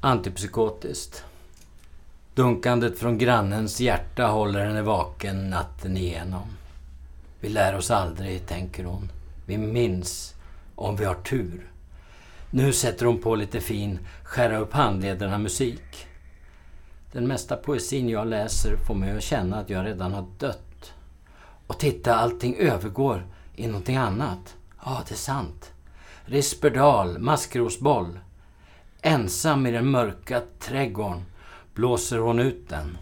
[0.00, 1.24] Antipsykotiskt.
[2.36, 6.48] Dunkandet från grannens hjärta håller henne vaken natten igenom.
[7.40, 9.10] Vi lär oss aldrig, tänker hon.
[9.46, 10.34] Vi minns
[10.74, 11.70] om vi har tur.
[12.50, 16.06] Nu sätter hon på lite fin skära upp handlederna musik.
[17.12, 20.92] Den mesta poesin jag läser får mig att känna att jag redan har dött.
[21.66, 24.56] Och titta, allting övergår i någonting annat.
[24.84, 25.72] Ja, det är sant.
[26.24, 28.18] Risperdal, maskrosboll.
[29.02, 31.24] Ensam i den mörka trädgården
[31.76, 32.98] blåser hon ut den.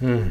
[0.00, 0.24] Mm.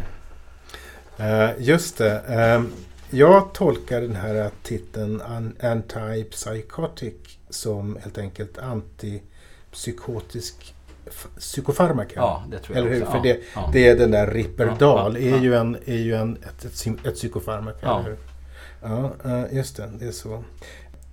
[1.17, 2.21] Eh, just det.
[2.27, 2.63] Eh,
[3.09, 7.13] jag tolkar den här titeln an- Antipsychotic
[7.49, 10.73] som helt enkelt antipsykotisk
[11.39, 12.11] psykofarmaka.
[12.15, 13.01] Ja, det tror jag Eller hur?
[13.03, 13.11] också.
[13.13, 13.69] För det, ja.
[13.73, 15.17] det är den där Ripperdal.
[15.21, 17.77] Ja, är ju, en, är ju en, ett, ett, ett psykofarmaka.
[17.81, 17.99] Ja.
[17.99, 18.17] Eller hur?
[18.81, 19.89] Ja, eh, just det.
[19.99, 20.43] Det är så.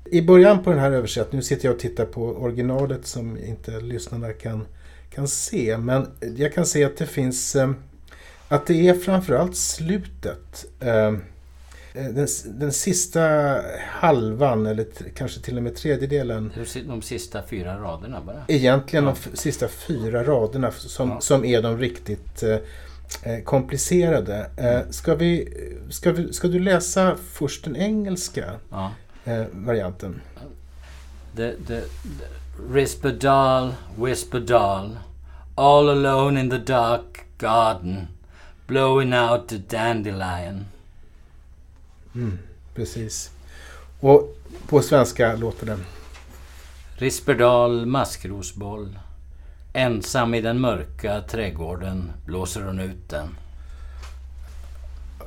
[0.05, 3.81] I början på den här översättningen, nu sitter jag och tittar på originalet som inte
[3.81, 4.67] lyssnarna kan,
[5.15, 5.79] kan se.
[5.79, 7.71] Men jag kan se att det finns, eh,
[8.49, 10.65] att det är framförallt slutet.
[10.81, 11.13] eh,
[11.97, 13.21] Den, den sista
[13.89, 18.45] halvan, eller kanske till och med tredjedelen, De si- De sista fyra raderna bara.
[18.49, 19.15] egentligen Ja.
[19.31, 21.21] de sista fyra raderna som, Ja.
[21.21, 22.57] som är de riktigt eh,
[23.23, 24.51] eh, komplicerade.
[24.57, 25.49] Eh, ska, vi,
[25.91, 28.93] ska, vi, ska du läsa först den engelska Ja.
[29.25, 30.21] eh, varianten?
[31.37, 31.81] The, the,
[32.19, 32.27] the
[32.59, 34.99] Risperdal, Whisperdal,
[35.57, 38.09] all alone in the dark garden,
[38.67, 40.67] blowing out the dandelion.
[42.15, 42.39] Mm,
[42.75, 43.31] precis.
[44.01, 44.37] Och
[44.69, 45.79] på svenska låter det.
[46.97, 48.99] Risperdal maskrosboll.
[49.73, 53.37] Ensam i den mörka trädgården blåser hon ut den.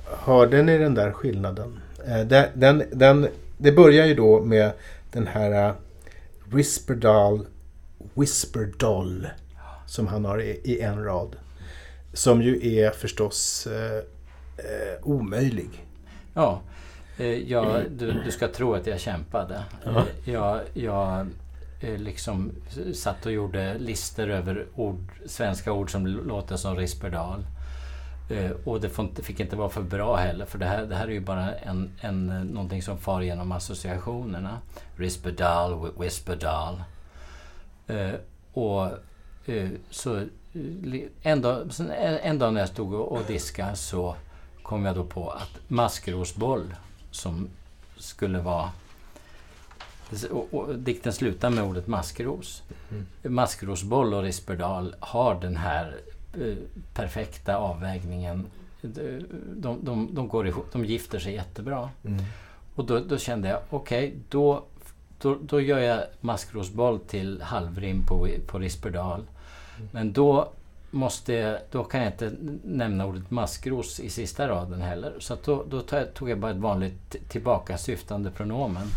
[0.06, 1.80] Hörde ni den där skillnaden?
[2.08, 4.72] Eh, den, den, den, det börjar ju då med
[5.12, 5.74] den här
[6.52, 7.46] Risperdal
[8.14, 9.28] Whisperdoll
[9.86, 11.36] som han har i, i en rad.
[12.14, 13.98] Som ju är förstås eh,
[14.58, 15.70] eh, omöjlig.
[16.34, 16.62] Ja,
[17.18, 19.64] eh, jag, du, du ska tro att jag kämpade.
[19.84, 20.00] Ja.
[20.00, 21.28] Eh, Jag, jag
[21.82, 22.52] eh, liksom
[22.94, 27.46] satt och gjorde listor över ord, svenska ord som låter som Risperdal.
[28.30, 28.90] Eh, Och det
[29.24, 31.92] fick inte vara för bra heller för det här, det här är ju bara en,
[32.02, 34.60] en, eh, någonting som far genom associationerna.
[34.96, 36.84] Risperdal, Whi- Whisperdal.
[37.88, 38.12] Eh,
[38.54, 38.90] och
[39.90, 40.24] så
[41.22, 41.70] en dag,
[42.22, 44.16] en, dag när jag stod och, diskade så
[44.64, 46.76] kom jag då på att maskrosboll
[47.12, 47.50] som
[47.98, 48.72] skulle vara...
[50.32, 52.64] Och, och, dikten slutar med ordet maskros.
[52.92, 53.06] Mm.
[53.36, 55.96] Maskrosboll och Risperdal har den här
[56.94, 58.46] perfekta avvägningen.
[58.82, 59.20] De,
[59.56, 61.90] de, de, de, går ihop, de gifter sig jättebra.
[62.06, 62.24] Mm.
[62.76, 64.64] Och då, då kände jag, okej, då,
[65.22, 69.22] då, då gör jag maskrosboll till halvrim på, på Risperdal.
[69.92, 70.50] Men då,
[70.92, 72.32] måste, jag- då kan jag inte
[72.64, 75.14] nämna ordet maskros i sista raden heller.
[75.20, 75.82] Så då, då
[76.14, 78.88] tog jag- bara ett vanligt tillbakasyftande pronomen.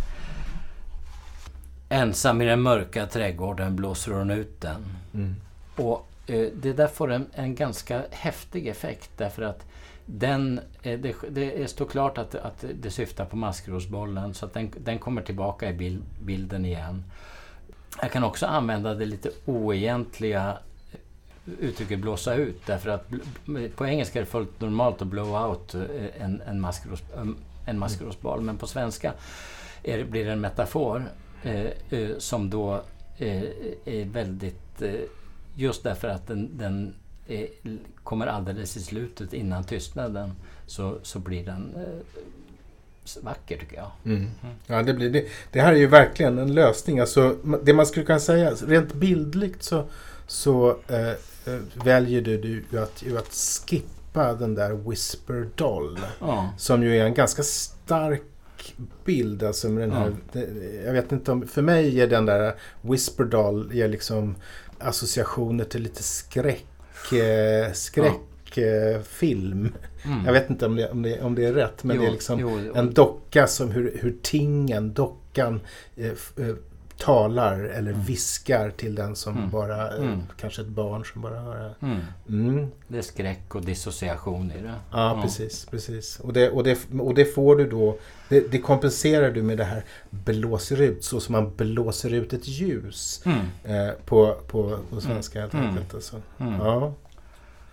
[1.88, 4.87] Ensam i den mörka trädgården blåser hon ut den.
[5.14, 5.35] Mm.
[5.76, 9.66] Och eh, Eh, det där får en, en ganska häftig effekt därför att
[10.06, 14.72] den, eh, det, det står klart att, att det syftar på maskrosbollen så att den,
[14.78, 17.04] den kommer tillbaka i bild, bilden igen.
[18.02, 20.59] Jag kan också använda det lite oegentliga
[21.61, 23.09] uttrycket blåsa ut därför att
[23.76, 25.80] på engelska är det fullt normalt att blow out eh,
[26.22, 29.12] en, en, maskros, um, en maskrosboll men på svenska
[29.83, 31.04] är, det- blir det en metafor
[31.42, 32.74] eh, eh, som då
[33.18, 33.42] eh,
[33.85, 34.83] är väldigt...
[35.60, 36.94] Eh, just därför att den, den
[37.28, 37.48] är,
[38.04, 40.32] kommer alldeles i slutet innan tystnaden
[40.66, 43.90] så, så blir den eh, vacker tycker jag.
[44.04, 44.30] Mm.
[44.66, 45.24] Ja, det, blir det.
[45.52, 47.00] det här är ju verkligen en lösning.
[47.00, 49.84] Alltså, det man skulle kunna säga, rent bildligt så,
[50.26, 55.98] så eh, eh, väljer du, du ju att, ju att skippa den där Whisper Doll.
[56.20, 58.22] Ja, Som ju är en ganska stark
[59.04, 59.42] bild.
[59.42, 60.40] Alltså med den här, Ja.
[60.40, 64.34] det, jag vet inte om, för mig ger den där Whisper Doll ger liksom
[64.80, 66.66] associationer till lite skräck,
[67.12, 69.72] eh, skräckfilm.
[70.04, 70.26] mm.
[70.26, 72.12] Jag vet inte om det, om det, om det är rätt men Jo, det är
[72.12, 75.60] liksom jo, en docka som hur, hur tingen, dockan
[75.96, 76.54] eh, eh,
[77.00, 78.02] talar eller Mm.
[78.04, 79.50] viskar till den som Mm.
[79.50, 80.20] bara, eh, Mm.
[80.40, 81.86] kanske ett barn som bara hör det.
[81.86, 81.98] Mm.
[82.28, 82.66] Mm.
[82.88, 84.74] Det är skräck och dissociation i det.
[84.92, 85.66] Ja, precis.
[85.70, 86.20] precis.
[86.20, 87.96] Och, det, och, det, och det får du då,
[88.28, 92.48] det, det kompenserar du med det här blåser ut, så som man blåser ut ett
[92.48, 93.38] ljus Mm.
[93.64, 95.94] eh, på, på, på svenska helt enkelt.
[95.94, 96.16] Alltså.
[96.38, 96.92] Ja.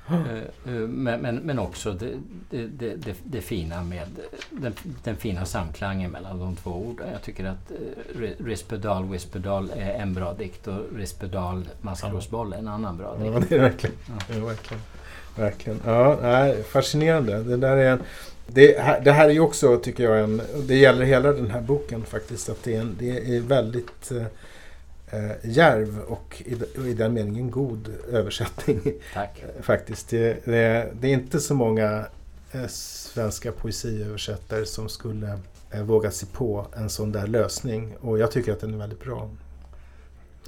[0.09, 2.11] Eh, eh, Men, men, men också det,
[2.49, 4.07] det, det, det, fina med
[4.51, 7.07] den, den fina samklangen mellan de två orden.
[7.11, 12.57] Jag tycker att eh, Ri- Risperdal Whisperdal är en bra dikt och Risperdal Maskrosboll är
[12.57, 13.33] en annan bra dikt.
[13.33, 13.95] ja, det är det verkligen.
[14.07, 14.35] Ja.
[14.35, 14.81] Är verkligen.
[15.35, 15.79] verkligen.
[15.85, 17.43] Ja, nej, fascinerande.
[17.43, 17.99] Det, där är en,
[18.47, 21.61] det, här, det här är ju också, tycker jag, en, det gäller hela den här
[21.61, 24.11] boken faktiskt, att det är, en, det är väldigt
[25.11, 28.81] eh, eh, djärv och i, och i den meningen god översättning.
[29.13, 29.43] Tack.
[29.61, 30.09] faktiskt.
[30.09, 32.05] Det, det, det är inte så många
[32.51, 35.39] eh, svenska poesiöversättare som skulle
[35.71, 37.95] eh, våga sig på en sån där lösning.
[38.01, 39.29] Och jag tycker att den är väldigt bra.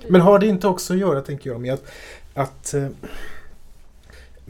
[0.08, 1.84] Men har det inte också att göra, tänker jag, med att,
[2.34, 2.88] att eh,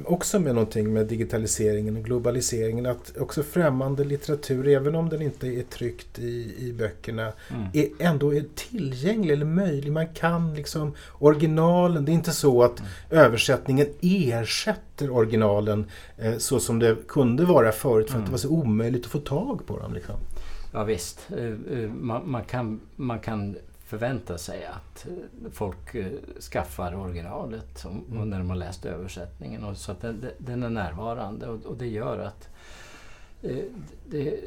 [0.06, 5.48] också med någonting med digitaliseringen och globaliseringen att också främmande litteratur, även om den inte
[5.48, 7.68] är tryckt i, i böckerna, mm.
[7.74, 9.92] är, ändå är tillgänglig eller möjlig.
[9.92, 12.06] Man kan liksom originalen.
[12.06, 12.92] Det är inte så att mm.
[13.10, 15.86] översättningen ersätter originalen
[16.18, 18.22] eh, så som det kunde vara förut för mm.
[18.24, 19.94] att det var så omöjligt att få tag på dem.
[19.94, 20.16] Liksom.
[20.74, 23.56] Ja visst, eh, eh, man, man, kan, man kan
[23.90, 25.96] förvänta sig att eh, folk
[26.52, 28.30] skaffar originalet mm.
[28.30, 29.64] när de har läst översättningen.
[29.64, 32.50] Och så att den, den är närvarande och, och, det gör att
[34.06, 34.40] det,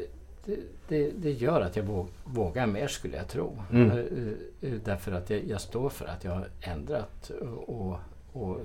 [0.88, 3.58] det, det, gör att jag vågar mer skulle jag tro.
[3.70, 4.36] Mm.
[4.84, 7.30] Därför att jag, jag, står för att jag har ändrat
[7.66, 7.98] och,
[8.32, 8.60] och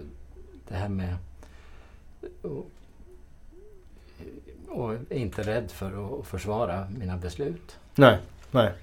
[0.67, 1.15] det här med
[2.41, 2.69] och,
[4.67, 7.79] och är inte rädd för att försvara mina beslut.
[7.95, 8.19] Nej,
[8.51, 8.73] nej.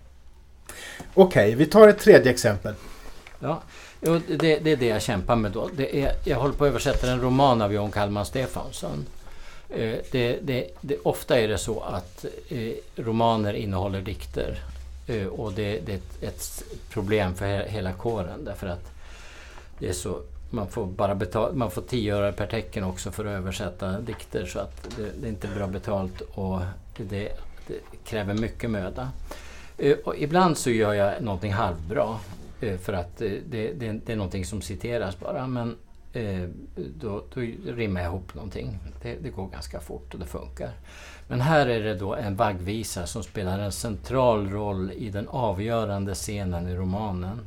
[1.14, 2.74] Okej, okay, vi tar ett tredje exempel.
[3.38, 3.62] Ja,
[4.00, 5.70] det, det, är det jag kämpar med då.
[5.77, 9.07] Det är, jag håller på att översätta en roman av John Kalman Stefansson.
[9.68, 14.59] Eh, det, det, det, ofta är det så att eh, romaner innehåller dikter.
[15.07, 18.90] Eh, och det, det är ett, ett, problem för hela kåren därför att
[19.79, 23.24] det är så man får bara betala, man får 10 öre per tecken också för
[23.24, 26.61] att översätta dikter så att det, det är inte bra betalt och
[26.96, 27.29] det,
[27.66, 29.11] det kräver mycket möda.
[29.79, 32.19] Eh, och ibland så gör jag någonting halvbra
[32.61, 35.77] eh, för att eh, det, det, det är någonting som citeras bara men
[36.77, 38.79] då, då rimmar jag ihop någonting.
[39.03, 40.71] Det, det, går ganska fort och det funkar.
[41.29, 46.15] Men här är det då en vaggvisa som spelar en central roll i den avgörande
[46.15, 47.41] scenen i romanen.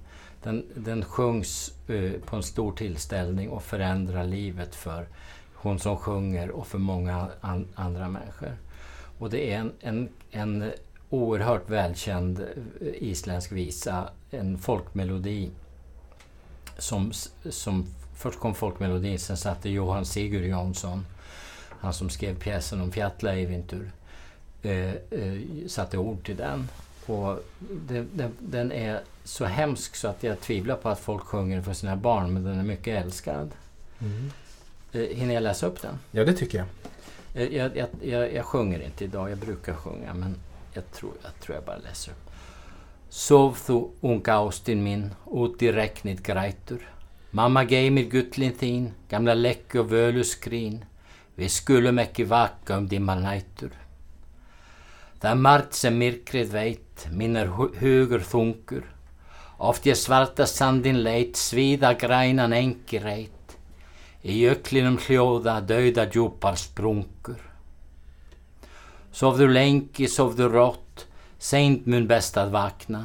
[0.43, 1.73] Den, den sjungs
[2.25, 5.07] på en stor tillställning och förändrar livet för
[5.53, 8.57] hon som sjunger och för många an, andra människor.
[9.19, 10.71] Och det är en, en, en
[11.09, 15.49] oerhört välkänd eh, isländsk visa, en folkmelodi.
[16.77, 17.11] Som,
[17.49, 21.05] som först kom folkmelodin, sen satte Johan Sigurd Jonsson,
[21.79, 23.91] han som skrev pjäsen om Fjällaivintur,
[24.61, 26.69] eh, eh, satte ord till den.
[27.05, 27.43] Och
[27.87, 31.73] det, det, den är så hemsk så att jag tvivlar på att folk sjunger för
[31.73, 33.51] sina barn, men den är mycket älskad.
[33.99, 34.31] Mm.
[34.91, 35.99] Eh, hinner jag läsa upp den?
[36.11, 36.67] Ja, det tycker jag.
[37.33, 40.35] Eh, jag, jag, jag, jag sjunger inte idag, jag brukar sjunga, men
[40.77, 42.13] jag tror jag, tror jag bara läser.
[43.09, 46.83] Sov þú, unga ástin min, út í reknit grætur.
[47.31, 50.83] Mamma geymir gullin þín, gamla lekku og völuskrín.
[51.37, 53.73] Við skulum ekki vaka um dimmar nætur.
[55.17, 58.85] Það er margt sem myrkrið veit, minn er hugur þungur.
[59.57, 63.57] Oft ég svarta sandin leit, svíða grænan engi reit.
[64.21, 67.46] Í jöklinum hljóða, dauða djúpar sprungur.
[69.17, 71.07] Sofðu lengi, sofðu rótt,
[71.41, 73.01] seint mun best að vakna.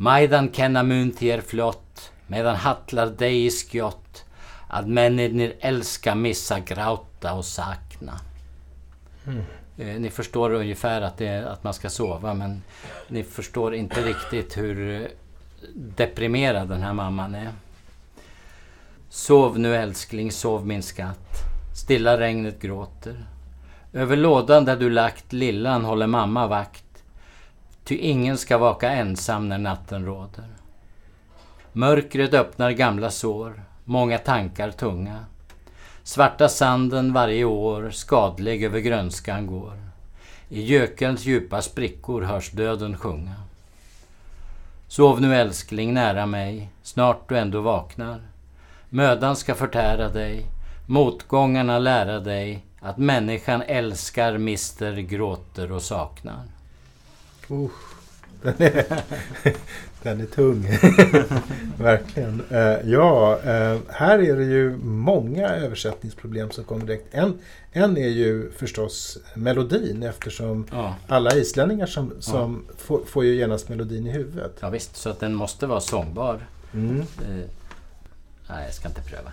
[0.00, 4.22] Mæðan kenna mun þér flott, meðan hallar degi skjott,
[4.72, 8.20] að mennirnir elska missa, gráta och sakna.
[9.26, 9.44] Mm.
[9.78, 12.62] Eh, ni förstår ungefär att, det, att man ska sova men
[13.08, 15.08] ni förstår inte riktigt hur eh,
[15.74, 17.52] deprimerad den här mamman är.
[19.08, 21.44] Sov nu älskling, sov min skatt.
[21.74, 23.26] Stilla regnet gråter.
[23.92, 26.84] Över lådan där du lagt lillan håller mamma vakt.
[27.84, 30.46] Ty ingen ska vaka ensam när natten råder.
[31.72, 35.24] Mörkret öppnar gamla sår, många tankar tunga.
[36.02, 39.76] Svarta sanden varje år skadlig över grönskan går.
[40.48, 43.34] I gökelns djupa sprickor hörs döden sjunga.
[44.88, 48.20] Sov nu älskling nära mig, snart du ändå vaknar.
[48.88, 50.46] Mödan ska förtära dig,
[50.86, 56.42] motgångarna lära dig att människan älskar, mister, gråter och saknar.
[57.50, 57.70] Uh,
[58.42, 58.84] den, är,
[60.02, 60.62] den är tung.
[61.78, 62.42] Verkligen.
[62.52, 67.06] Uh, ja, uh, här är det ju många översättningsproblem som kommer direkt.
[67.10, 67.38] En,
[67.72, 70.94] en är ju förstås melodin eftersom ja.
[71.06, 72.74] alla islänningar som, som ja.
[72.78, 74.56] får, får ju genast melodin i huvudet.
[74.60, 76.46] Ja visst, så att den måste vara sångbar.
[76.74, 76.96] Mm.
[76.98, 77.04] Uh,
[78.48, 79.32] nej, jag ska inte pröva.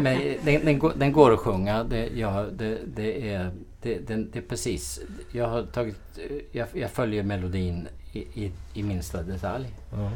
[0.00, 1.84] Men den, den, går, den, går, att sjunga.
[1.84, 3.50] Det, ja, det, det är,
[3.82, 5.00] det, det, är precis.
[5.32, 6.18] Jag har tagit...
[6.52, 9.66] Jag, jag följer melodin i, i, i minsta detalj.
[9.92, 10.10] Ja.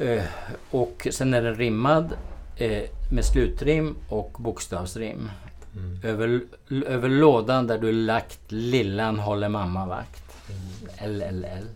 [0.00, 0.22] Uh,
[0.70, 2.12] och sen är den rimmad
[2.60, 2.82] uh,
[3.12, 5.30] med slutrim och bokstavsrim.
[5.76, 6.00] Mm.
[6.04, 6.40] Över,
[6.86, 10.24] över lådan där du lagt lillan håller mamma vakt.
[10.48, 11.18] Mm.
[11.18, 11.66] LLL.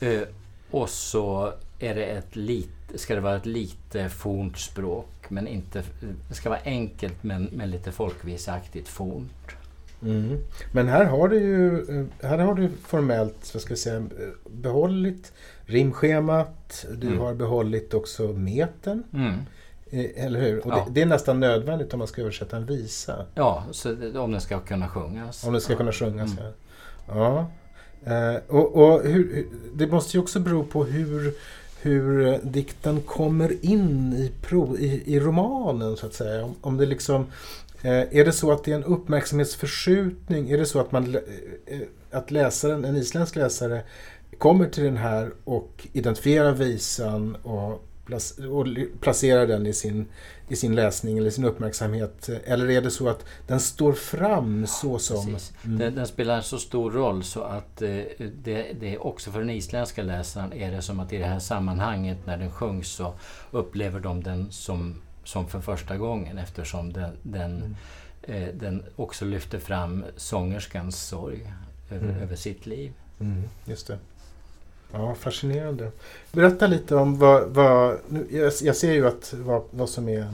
[0.00, 0.16] Mm.
[0.16, 0.28] Uh,
[0.70, 5.06] och så är det ett lite, ska det vara ett lite fornt språk.
[5.28, 5.82] Men inte,
[6.28, 9.32] det ska vara enkelt men, men lite folkvisaktigt fornt.
[10.02, 10.38] Mm.
[10.72, 14.06] Men här har du ju här har du formellt vad ska jag säga,
[14.50, 16.86] behållit rimschemat.
[16.96, 17.18] Du mm.
[17.18, 19.02] har behållit också metern.
[19.14, 19.34] Mm.
[19.90, 20.66] Eh, Eller hur?
[20.66, 20.84] Och Ja.
[20.86, 23.26] det, det är nästan nödvändigt om man ska översätta en visa.
[23.34, 25.44] Ja, så det- om den ska kunna sjungas.
[25.44, 26.30] Om det ska kunna sjungas.
[26.38, 26.52] Mm.
[27.08, 27.14] Ja.
[27.14, 27.46] ja.
[28.04, 31.34] Eh, och och hur, det måste ju också bero på hur,
[31.80, 36.44] hur eh, dikten kommer in i, pro, i, i romanen så att säga.
[36.44, 37.26] Om, om det liksom,
[37.82, 40.50] eh, är det så att det är en uppmärksamhetsförskjutning?
[40.50, 41.20] Är det så att, man, eh,
[41.66, 41.80] eh,
[42.10, 43.82] att läsaren, en isländsk läsare
[44.38, 47.84] kommer till den här och identifierar visan och,
[49.00, 50.06] placerar den i sin,
[50.48, 52.28] i sin läsning eller sin uppmärksamhet?
[52.44, 55.36] Eller är det så att den står fram så som...
[55.64, 55.78] Mm.
[55.78, 57.88] Den, den spelar så stor roll så att eh,
[58.18, 61.38] det, det är också för den isländska läsaren är det som att i det här
[61.38, 63.14] sammanhanget när den sjungs så
[63.50, 67.76] upplever de den som, som för första gången eftersom den, den,
[68.22, 71.52] eh, den också lyfter fram sångerskans sorg
[71.90, 72.22] över, Mm.
[72.22, 72.92] över sitt liv.
[73.20, 73.98] Mm, just det.
[74.92, 75.90] Ja, fascinerande.
[76.32, 77.48] Berätta lite om vad...
[77.48, 80.26] vad nu, jag, jag ser ju att vad, vad som är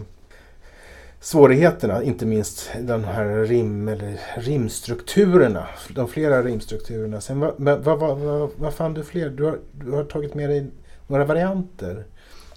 [1.21, 5.67] svårigheterna, inte minst den här rim, eller rimstrukturerna.
[5.95, 7.21] De flera rimstrukturerna.
[7.21, 9.29] Sen vad, vad, vad, vad, vad fann du fler?
[9.29, 10.67] Du har, du har tagit med dig
[11.07, 12.05] några varianter.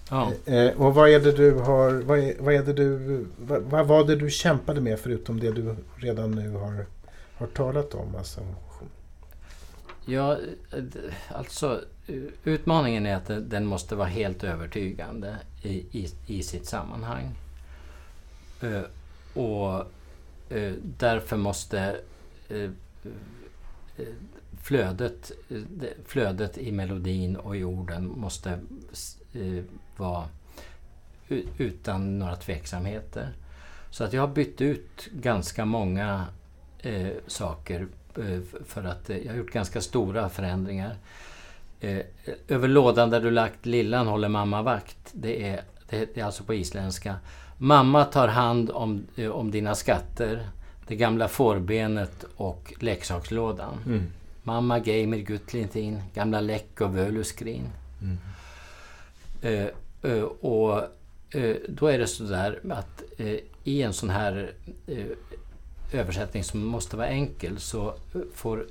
[0.09, 0.31] Ja.
[0.45, 1.91] Eh, och vad är det du har...
[1.91, 3.25] Vad, är, vad är det du...
[3.37, 6.85] Vad, vad var det du kämpade med förutom det du redan nu har,
[7.37, 8.15] har talat om?
[8.17, 8.41] Alltså,
[10.09, 10.37] Ja,
[10.71, 10.83] eh,
[11.29, 17.35] alltså eh, utmaningen är att den- måste vara helt övertygande i, i, i sitt sammanhang.
[18.61, 18.81] Eh,
[19.41, 19.85] och
[20.83, 21.99] därför måste
[24.61, 25.31] flödet,
[26.05, 28.59] flödet i melodin och i orden måste
[29.97, 30.29] vara
[31.57, 33.29] utan några tveksamheter.
[33.89, 36.25] Så att jag har bytt ut ganska många
[37.27, 37.87] saker
[38.65, 40.95] för att eh, jag har gjort ganska stora förändringar.
[41.79, 41.99] Eh,
[42.47, 44.97] över lådan där du lagt lillan håller mamma vakt.
[45.11, 47.15] Det är, det, är alltså på isländska.
[47.57, 50.49] Mamma tar hand om, eh, om dina skatter,
[50.87, 53.73] det gamla fårbenet och leksakslådan.
[53.85, 54.03] mm.
[54.43, 57.69] Mamma Geimer Gutlintin, gamla Läck och Völuskrin.
[58.01, 58.17] Mm.
[59.41, 59.67] Eh,
[60.11, 60.83] eh, och
[61.29, 64.51] eh, då är det så där att eh, i en sån här
[64.87, 65.05] eh,
[65.91, 67.93] översättning som måste vara enkel så
[68.33, 68.65] får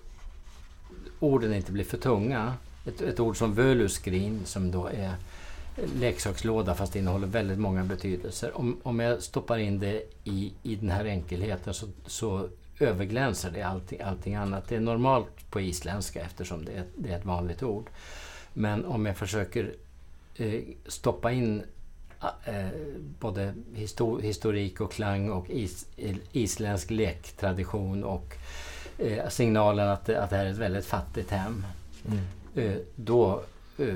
[1.20, 2.54] orden inte bli för tunga.
[2.86, 5.14] Ett, ett ord som völuskrin som då är
[5.94, 8.58] leksakslåda fast det innehåller väldigt många betydelser.
[8.58, 12.48] Om, om jag stoppar in det i, i den här enkelheten så, så
[12.78, 14.68] överglänser det allting, allting annat.
[14.68, 17.86] Det är normalt på isländska eftersom det är, det är ett vanligt ord.
[18.52, 19.74] Men om jag försöker
[20.36, 21.62] eh, stoppa in
[22.44, 22.66] eh,
[23.20, 25.86] både histo- historik och klang och is,
[26.32, 28.36] isländsk lektradition och
[28.98, 31.64] eh, signalen att, det- att det här är ett väldigt fattigt hem.
[32.08, 32.18] Mm.
[32.54, 33.42] Eh, då
[33.78, 33.94] eh,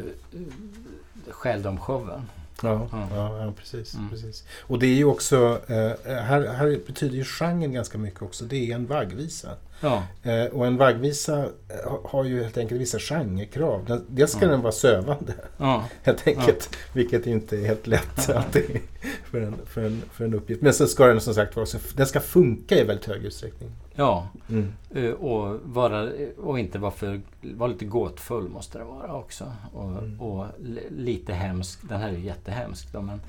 [1.30, 2.22] stjäl de showen.
[2.62, 3.08] Ja, Ja.
[3.14, 3.44] ja.
[3.44, 4.10] ja, precis, Mm.
[4.10, 4.44] precis.
[4.60, 5.60] Och det är ju också,
[6.04, 8.44] här, här betyder ju genren ganska mycket också.
[8.44, 9.48] Det är en vaggvisa.
[9.80, 14.00] Ja, Eh, och en vaggvisa eh, ha- har ju helt enkelt vissa genrekrav.
[14.08, 14.50] Dels ska Ja.
[14.50, 16.76] den vara sövande, ja, helt enkelt.
[16.92, 18.80] Vilket inte är helt lätt alltid
[19.24, 20.62] för en, för, en, för en uppgift.
[20.62, 21.66] Men så ska den som sagt vara,
[21.96, 23.70] den ska funka i väldigt hög utsträckning.
[23.94, 24.28] ja.
[24.48, 24.72] Mm.
[24.94, 26.08] Eh, och, vara,
[26.42, 27.20] och inte vara för...
[27.42, 29.52] Vara lite gåtfull måste det vara också.
[29.74, 30.20] Och, Mm.
[30.20, 31.78] och li- lite hemsk.
[31.88, 33.20] Den här är ju jättehemsk då, men,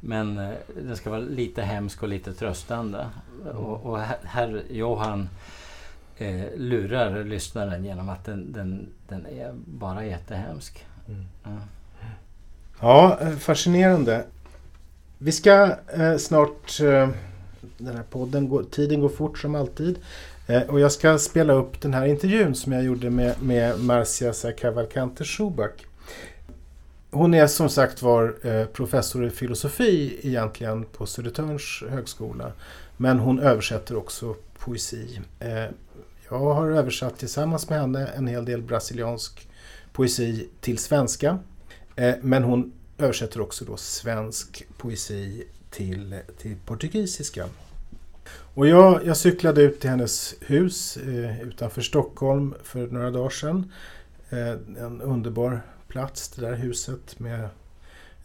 [0.00, 0.34] men
[0.82, 3.06] den ska vara lite hemsk och lite tröstande.
[3.44, 3.56] Mm.
[3.56, 5.28] Och, och herr Johan
[6.18, 10.86] eh, lurar lyssnaren genom att den, den, den är bara jättehemsk.
[11.08, 11.24] Mm.
[11.44, 11.50] Ja.
[12.80, 14.24] Ja, eh, fascinerande.
[15.18, 16.80] Vi ska eh, snart...
[16.80, 17.08] Eh,
[17.78, 19.98] den här podden, går, tiden går fort som alltid.
[20.46, 24.52] Eh, och jag ska spela upp den här intervjun som jag gjorde med, med Marcia
[24.52, 25.80] Cavalcante Schubach.
[27.10, 32.52] Hon är som sagt var eh, professor i filosofi egentligen på Södertörns högskola.
[32.96, 35.20] Men hon översätter också poesi.
[36.28, 39.48] Jag har översatt tillsammans med henne en hel del brasiliansk
[39.92, 41.38] poesi till svenska.
[41.96, 47.46] Eh, men hon översätter också då svensk poesi till, till portugisiska.
[48.28, 53.72] Och jag, jag cyklade ut till hennes hus eh, utanför Stockholm för några dagar sedan.
[54.30, 57.48] Eh, en underbar plats, det där huset med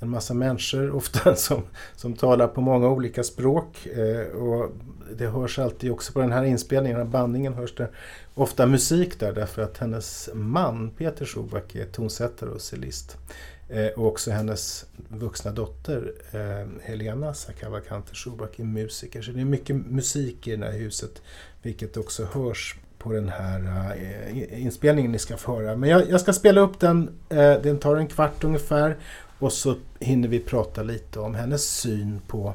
[0.02, 1.64] en massa människor, ofta som,
[1.95, 3.86] som talar på många olika språk.
[3.86, 4.72] Eh, och
[5.18, 7.89] det hörs alltid också på den här inspelningen, den här bandningen hörs det
[8.34, 13.18] ofta musik där därför att hennes man Peter Schubach är tonsättare och cellist.
[13.70, 19.22] Eh, och också hennes vuxna dotter eh, Helena Sakavakante Schubach är musiker.
[19.22, 21.22] Så det är mycket musik i det här huset
[21.62, 25.76] vilket också hörs på den här eh, inspelningen ni ska få höra.
[25.76, 27.10] Men jag, jag ska spela upp den.
[27.30, 28.97] Eh, den tar en kvart ungefär.
[29.41, 32.53] Och så hinner vi prata lite om hennes syn på,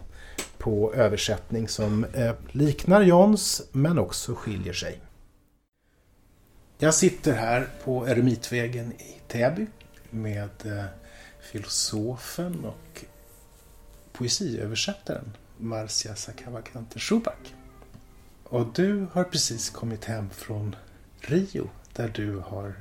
[0.59, 5.01] på översättning som eh, liknar Johns men också skiljer sig.
[6.79, 9.67] Jag sitter här på Eremitvägen i Täby
[10.11, 10.85] med eh,
[11.41, 13.05] filosofen och
[14.13, 17.55] poesiöversättaren Marcia Sakavakante Schuback.
[18.45, 20.77] Och du har precis kommit hem från
[21.21, 22.75] Rio där du har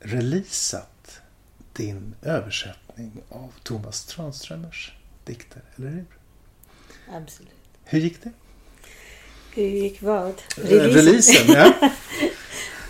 [0.00, 0.91] releasat
[1.72, 4.92] din översättning av Thomas Tranströmers
[5.24, 6.04] dikter, eller hur?
[7.16, 7.50] Absolut.
[7.84, 8.30] Hur gick det?
[9.54, 10.28] Hur gick vad?
[10.28, 11.90] Eh, releasen, Releasen ja.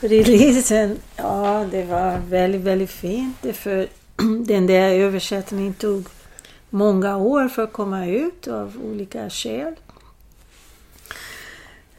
[0.09, 3.37] Releasen, ja det var väldigt, väldigt fint.
[3.53, 3.89] För
[4.47, 6.07] den där översättningen tog
[6.71, 9.75] många år för att komma ut av olika skäl.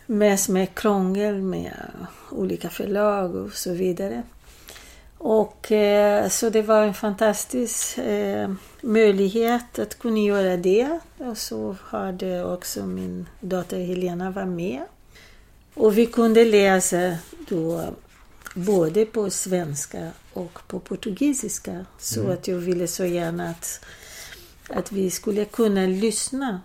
[0.05, 1.73] Mest med krångel med
[2.29, 4.23] olika förlag och så vidare.
[5.26, 8.51] Och eh, så det var en fantastisk eh,
[8.82, 10.99] möjlighet att kunna göra det.
[11.17, 14.82] Och så hade också min dotter Helena varit med.
[15.74, 17.17] Och vi kunde läsa
[17.49, 17.84] då
[18.55, 21.86] både på svenska och på portugisiska.
[21.99, 22.34] Så mm.
[22.34, 23.86] att jag ville så gärna att,
[24.69, 26.61] att vi skulle kunna lyssna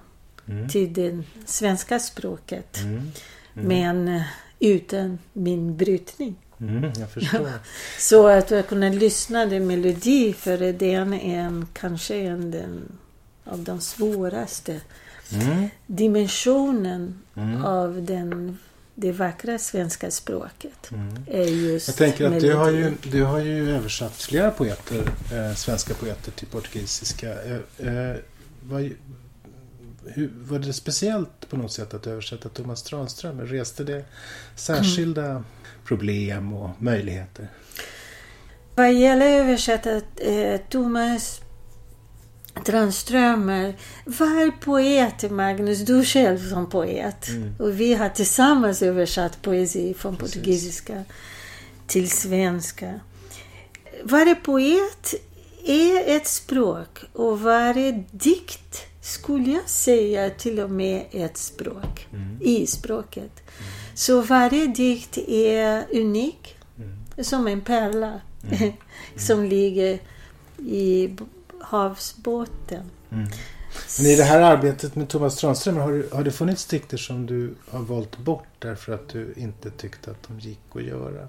[0.49, 0.69] mm.
[0.69, 2.79] till det svenska språket.
[2.79, 2.95] Mm.
[2.95, 3.13] mm.
[3.53, 4.23] Men eh,
[4.61, 6.37] utan min brytning.
[6.61, 7.51] Mm, jag förstår.
[7.99, 12.99] så att jag kunde lyssna till melodi för den är en, kanske en den,
[13.45, 14.81] av de svåraste
[15.33, 15.69] mm.
[15.87, 17.23] dimensionen
[17.65, 18.59] av den
[19.01, 21.17] det vackra svenska språket mm.
[21.27, 25.55] är just Jag tänker att du har, ju, du har ju översatt flera poeter, eh,
[25.55, 27.43] svenska poeter till portugisiska.
[27.43, 28.17] Eh, eh,
[28.63, 28.91] vad,
[30.05, 33.45] hur, var det speciellt på något sätt att översätta Thomas Tranströmer?
[33.45, 34.05] Reste det
[34.57, 35.45] särskilda mm.
[35.89, 37.49] Problem och möjligheter?
[38.75, 41.41] Vad gäller översättat eh, Thomas
[42.65, 47.29] Tranströmer var poet, Magnus, du själv som poet.
[47.29, 47.55] Mm.
[47.59, 50.35] Och vi har tillsammans översatt poesi från Precis.
[50.35, 51.05] portugisiska
[51.87, 53.01] till svenska.
[54.03, 55.15] Varje poet
[55.65, 62.39] är ett språk och varje dikt skulle jag säga till och med ett språk mm.
[62.43, 63.33] i språket.
[63.59, 63.78] Mm.
[63.99, 67.25] Så varje dikt är unik, mm.
[67.25, 68.21] som en pärla
[68.51, 68.73] mm.
[69.17, 69.99] som ligger
[70.59, 71.17] i
[71.61, 72.91] havsbåten.
[73.11, 73.29] Mm.
[73.99, 77.27] Men i det här arbetet med Thomas Tranström, har, du, har det funnits dikter som
[77.27, 81.29] du har valt bort därför att du inte tyckte att de gick att göra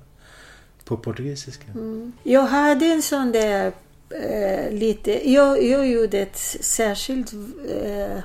[0.86, 1.66] på portugisiska?
[1.72, 2.12] Mm.
[2.24, 3.74] Jag hade en sån där
[4.10, 5.32] eh, lite...
[5.32, 7.34] Jag, jag gjorde ett särskilt
[7.70, 8.18] eh,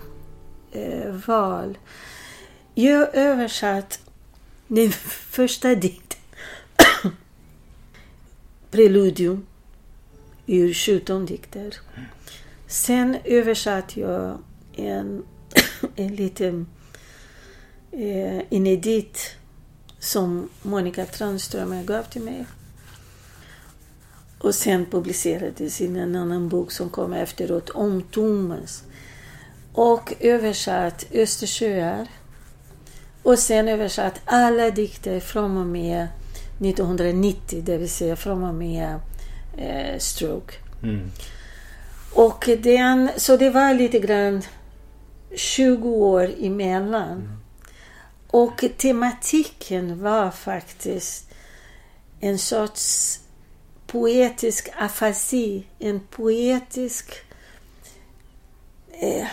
[0.72, 1.78] eh, val.
[2.74, 4.00] Jag översatt
[4.74, 4.92] den
[5.30, 6.20] första dikten
[8.70, 9.46] Preludium
[10.46, 11.74] ur 17 dikter.
[12.66, 14.38] Sen översatte jag
[14.72, 15.22] en,
[15.96, 16.66] en liten
[17.92, 19.36] eh, en edit
[19.98, 22.46] som Monica Tranströmer gav till mig.
[24.38, 28.82] Och sen publicerades i en annan bok som kom efteråt om Thomas.
[29.72, 32.08] Och översatt Östersjöar.
[33.24, 36.08] Och sen översatt alla dikter från och med
[36.60, 39.00] 1990, det vill säga från och med
[39.56, 40.54] eh, stroke.
[40.82, 41.10] Mm.
[42.12, 44.42] Och den, så det var lite grann
[45.36, 47.12] 20 år emellan.
[47.12, 47.36] Mm.
[48.26, 51.30] Och tematiken var faktiskt
[52.20, 53.20] en sorts
[53.86, 57.14] poetisk afasi, en poetisk
[59.00, 59.26] eh,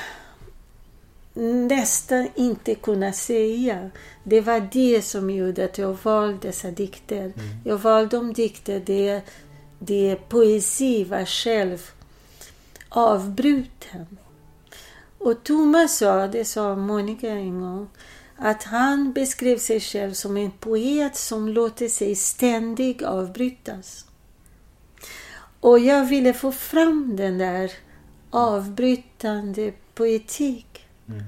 [1.42, 3.90] nästan inte kunna säga.
[4.24, 7.24] Det var det som gjorde att jag valde dessa dikter.
[7.24, 7.34] Mm.
[7.66, 9.22] Jag valde de dikter där
[9.80, 11.92] det poesi var själv
[12.90, 14.18] avbruten.
[15.18, 17.90] Och Thomas sa, det sa Monica en gång,
[18.38, 24.06] att han beskrev sig själv som en poet som låter sig ständigt avbrytas.
[25.60, 27.72] Och jag ville få fram den där
[28.30, 30.71] avbrytande poetik.
[31.10, 31.24] Mm.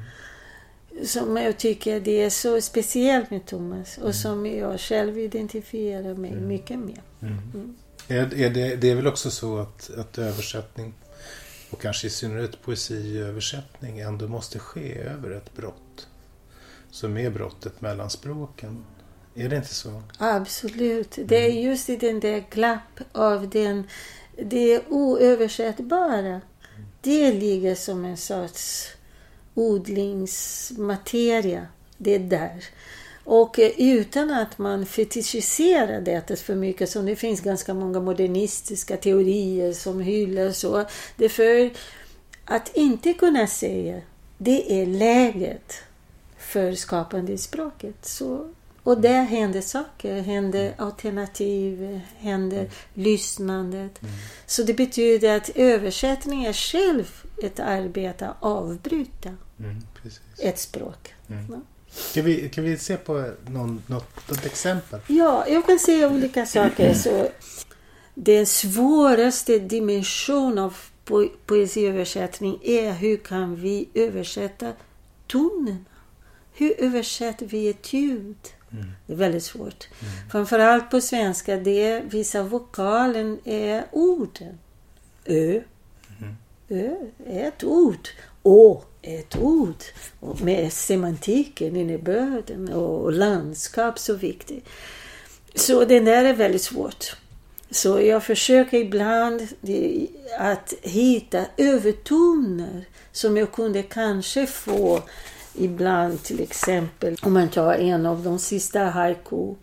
[1.05, 4.13] Som jag tycker det är så speciellt med Thomas och mm.
[4.13, 6.47] som jag själv identifierar mig mm.
[6.47, 7.01] mycket med.
[7.21, 7.37] Mm.
[7.53, 7.75] mm.
[8.07, 10.93] Är, är det, det är väl också så att, att översättning
[11.69, 16.07] och kanske i synnerhet poesiöversättning ändå måste ske över ett brott.
[16.91, 18.85] Som är brottet mellan språken.
[19.35, 20.01] Är det inte så?
[20.17, 21.19] Absolut.
[21.25, 21.63] Det är mm.
[21.63, 23.87] just i den där glapp av den,
[24.37, 26.41] det oöversättbara.
[27.01, 28.87] Det ligger som en sorts
[29.53, 31.67] odlingsmateria.
[31.97, 32.65] Det är där.
[33.23, 38.97] Och eh, utan att man fetischiserar detta för mycket, som det finns ganska många modernistiska
[38.97, 40.85] teorier som hyllar så.
[41.15, 41.71] Det för
[42.45, 44.01] att inte kunna säga
[44.37, 45.73] det är läget
[46.37, 48.05] för skapande i språket.
[48.05, 48.49] Så,
[48.83, 50.73] och där händer saker, händer mm.
[50.77, 52.71] alternativ, händer mm.
[52.93, 54.01] lyssnandet.
[54.01, 54.13] Mm.
[54.45, 59.29] Så det betyder att översättning är själv ett arbete att avbryta
[59.59, 59.81] mm,
[60.39, 61.13] ett språk.
[61.29, 61.45] Mm.
[61.49, 61.61] Ja.
[62.13, 64.99] Kan vi, kan vi se på någon, något, något exempel?
[65.07, 66.93] Ja, jag kan säga olika saker.
[66.93, 67.27] Så
[68.13, 70.75] den svåraste dimensionen av
[71.05, 74.71] po poesiöversättning är hur kan vi översätta
[75.27, 75.85] tonerna?
[76.53, 78.37] Hur översätter vi ett ljud?
[78.73, 78.91] Mm.
[79.07, 79.87] Det är väldigt svårt.
[80.01, 80.29] Mm.
[80.31, 84.59] Framförallt på svenska, det vissa vokalen är orden.
[85.25, 85.61] Ö.
[86.21, 86.35] Mm.
[86.69, 86.95] Ö
[87.25, 88.07] är ett ord.
[88.43, 89.83] Å är ett ord.
[90.41, 94.69] med semantiken, innebörden och landskap så viktigt.
[95.55, 97.15] Så det där är väldigt svårt.
[97.71, 99.47] Så jag försöker ibland
[100.39, 105.01] att hitta övertoner som jag kunde kanske få
[105.55, 109.55] ibland till exempel om man tar en av de sista haiku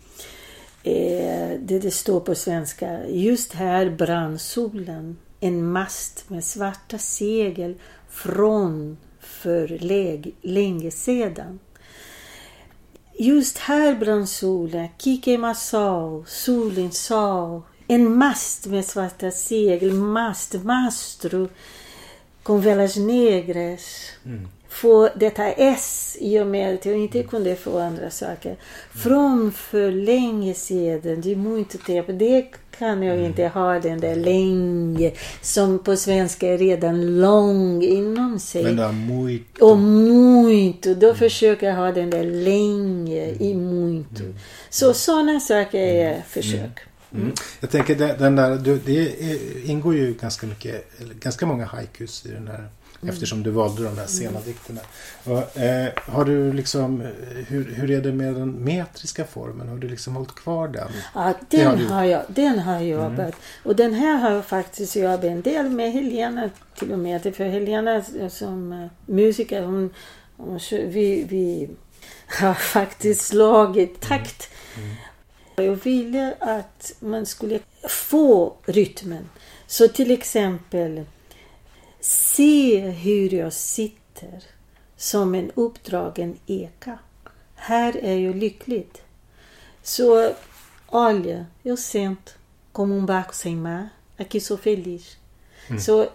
[0.83, 7.75] eh, det, det står på svenska Just här brann solen en mast med svarta segel
[8.09, 9.67] från för
[10.41, 11.59] länge sedan.
[13.19, 21.49] Just här brann solen, Kike Masao, solen sa en mast med svarta segel, mast, mastro,
[22.43, 23.81] con velas negras.
[24.25, 24.47] Mm.
[24.71, 28.55] Få detta S i och med att jag inte kunde få andra saker.
[28.95, 32.11] Från för länge sedan, det är mycket tempo.
[32.11, 32.45] Det
[32.77, 35.11] kan jag inte ha den där länge
[35.41, 38.63] som på svenska är redan lång inom sig.
[38.63, 39.65] Men det muito.
[39.65, 40.95] Och muito.
[40.95, 41.17] Då mm.
[41.17, 44.23] försöker jag ha den där länge i muito.
[44.23, 44.35] Mm.
[44.69, 46.21] Så sådana saker är mm.
[46.27, 46.79] försök.
[47.11, 47.23] Mm.
[47.23, 47.33] mm.
[47.59, 52.69] Jag tänker den där, det ingår ju ganska mycket, ganska många haikus i den här
[53.01, 53.13] Mm.
[53.13, 54.43] Eftersom du valde de här sena mm.
[54.43, 54.81] dikterna.
[55.23, 57.01] Och, eh, har du liksom,
[57.47, 59.69] hur, hur är det med den metriska formen?
[59.69, 60.91] Har du liksom hållit kvar den?
[61.15, 61.87] Ja, den, har, du...
[61.87, 63.19] har, jag, den har jag jobbat.
[63.19, 63.33] Mm.
[63.63, 67.35] Och den här har jag faktiskt jobbat en del med Helena till och med.
[67.35, 69.93] För Helena som eh, musiker, hon,
[70.37, 71.69] hon, vi, vi
[72.39, 74.49] har faktiskt slagit takt.
[74.77, 74.89] Mm.
[75.55, 75.65] Mm.
[75.65, 79.29] Jag ville att man skulle få rytmen.
[79.67, 81.05] Så till exempel
[82.01, 84.43] Se hur jag sitter
[84.97, 86.99] som en uppdragen eka.
[87.55, 89.01] Här är jag lyckligt.
[89.83, 90.33] Så,
[90.87, 92.31] olha, eu sento
[92.71, 95.17] como um barco sem mar, aqui sou feliz.
[95.69, 95.79] Mm.
[95.81, 96.09] Så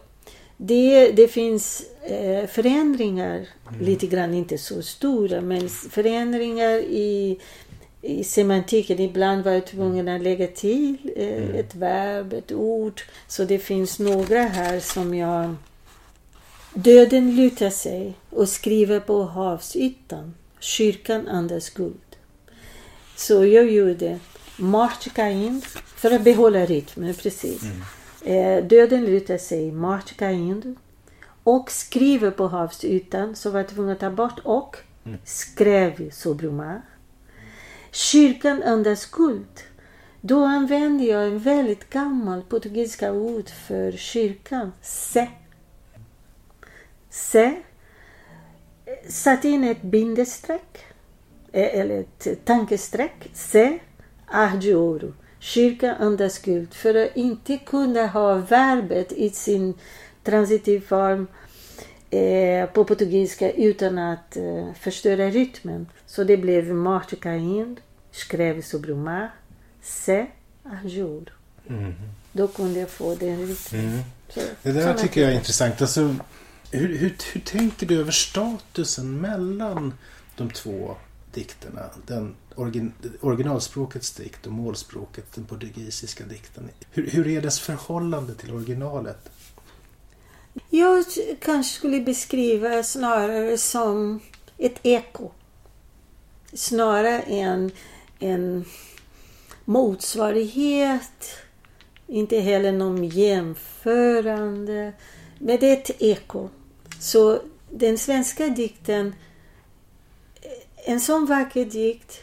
[0.56, 3.80] det, det finns eh, förändringar, mm.
[3.80, 7.40] lite grann, inte så stora, men förändringar i,
[8.02, 9.00] i semantiken.
[9.00, 11.54] Ibland var jag tvungen att lägga till eh, mm.
[11.54, 13.02] ett verb, ett ord.
[13.28, 15.54] Så det finns några här som jag
[16.78, 20.34] Döden lutar sig och skriver på havsytan.
[20.58, 22.16] Kyrkan andas guld.
[23.16, 24.18] Så jag gjorde
[24.58, 25.66] March caindo
[25.96, 27.14] för att behålla rytmen.
[27.14, 27.62] Precis.
[27.62, 28.58] Mm.
[28.60, 30.74] Eh, döden lutar sig, March caindo
[31.42, 33.36] och skriver på havsytan.
[33.36, 34.76] Så var jag tvungen att ta bort och.
[35.04, 35.18] Mm.
[35.24, 36.12] Skrev
[36.52, 36.82] mar.
[37.90, 39.60] Kyrkan andas guld.
[40.20, 44.72] Då använde jag en väldigt gammal portugisiska ord för kyrkan.
[44.82, 45.28] Se
[47.16, 47.56] Se
[49.08, 50.84] satte in ett bindestreck
[51.52, 53.30] eh, eller ett tankestreck.
[53.32, 53.78] Se
[54.26, 55.12] arde oro.
[55.38, 56.74] Kyrka andas guld.
[56.74, 59.74] För att inte kunna ha verbet i sin
[60.24, 61.26] transitiv form
[62.10, 65.86] eh, på portugisiska utan att eh, förstöra rytmen.
[66.06, 69.30] Så det blev Morte caindo, skrev sobre o mar,
[69.82, 70.26] se
[70.62, 71.30] arde oro.
[71.68, 71.94] Mm.
[72.32, 73.84] Då kunde jag få den rytmen.
[73.84, 74.00] Mm.
[74.28, 75.80] Så, det där tycker jag är intressant.
[75.82, 76.14] Alltså,
[76.70, 79.94] hur, hur, hur tänker du över statusen mellan
[80.36, 80.96] de två
[81.34, 81.82] dikterna?
[82.06, 86.70] Den origin, originalspråkets dikt och målspråket, den portugisiska dikten.
[86.90, 89.30] Hur, hur är dess förhållande till originalet?
[90.70, 91.04] Jag
[91.40, 94.20] kanske skulle beskriva snarare som
[94.58, 95.30] ett eko.
[96.52, 97.70] Snarare än
[98.18, 98.64] en
[99.64, 101.36] motsvarighet,
[102.06, 104.92] inte heller någon jämförande.
[105.38, 106.48] Men det är ett eko.
[107.00, 109.14] Så den svenska dikten,
[110.84, 112.22] en sån vacker dikt,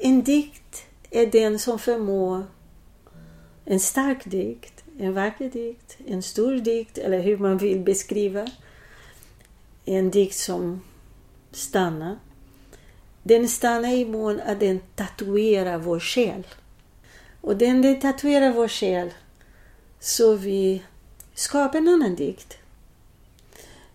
[0.00, 2.44] en dikt är den som förmår
[3.64, 8.46] en stark dikt, en vacker dikt, en stor dikt eller hur man vill beskriva.
[9.84, 10.82] En dikt som
[11.52, 12.18] stannar.
[13.22, 16.46] den stannar i mån att den tatuerar vår själ.
[17.40, 19.10] Och den, den tatuerar vår själ
[20.00, 20.82] så vi
[21.34, 22.58] skapa en annan dikt.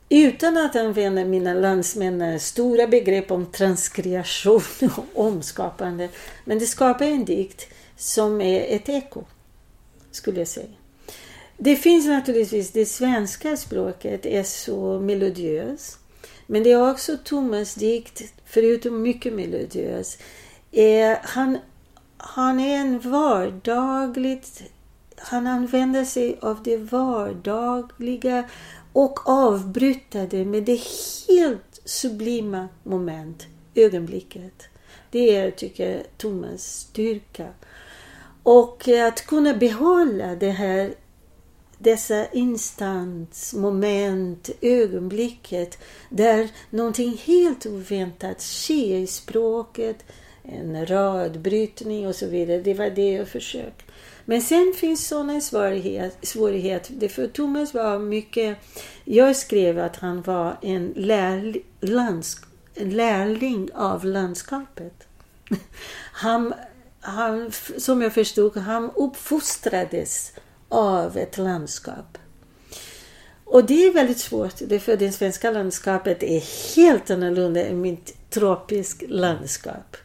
[0.10, 4.62] Utan att använda mina landsmän eh, stora begrepp om transkreation
[4.98, 6.10] och omskapande.
[6.46, 7.68] Men det skapar en dikt
[7.98, 9.24] som är ett eko,
[10.12, 10.68] skulle jag säga.
[11.58, 16.00] Det finns naturligtvis, det svenska språket är så melodiöst.
[16.48, 20.18] Men det är också Thomas dikt, förutom mycket melodiös.
[20.72, 21.58] Eh, han,
[22.18, 24.64] han är en vardagligt...
[25.22, 28.50] Han använder sig av det vardagliga
[28.94, 30.82] och avbryter det med det
[31.28, 34.64] helt sublima moment, ögonblicket.
[35.12, 37.48] Det är, tycker jag, Thomas styrka.
[38.44, 40.94] Och att kunna behålla det här
[41.78, 45.78] dessa instans, moment, ögonblicket
[46.10, 50.06] där någonting helt oväntat sker i språket,
[50.44, 52.62] en radbrytning och så vidare.
[52.62, 53.89] Det var det jag försökte.
[54.30, 56.26] Men sen finns sådana svårigheter.
[56.26, 56.92] Svårighet.
[57.12, 58.58] För Thomas var mycket...
[59.06, 62.44] Jag skrev att han var en, lär, landsk,
[62.76, 65.08] en lärling av landskapet.
[66.12, 66.54] Han,
[67.00, 70.34] han, som jag förstod, han uppfostrades
[70.68, 72.18] av ett landskap.
[73.44, 79.06] Och det är väldigt svårt, för det svenska landskapet är helt annorlunda än mitt tropiska
[79.10, 79.98] landskap.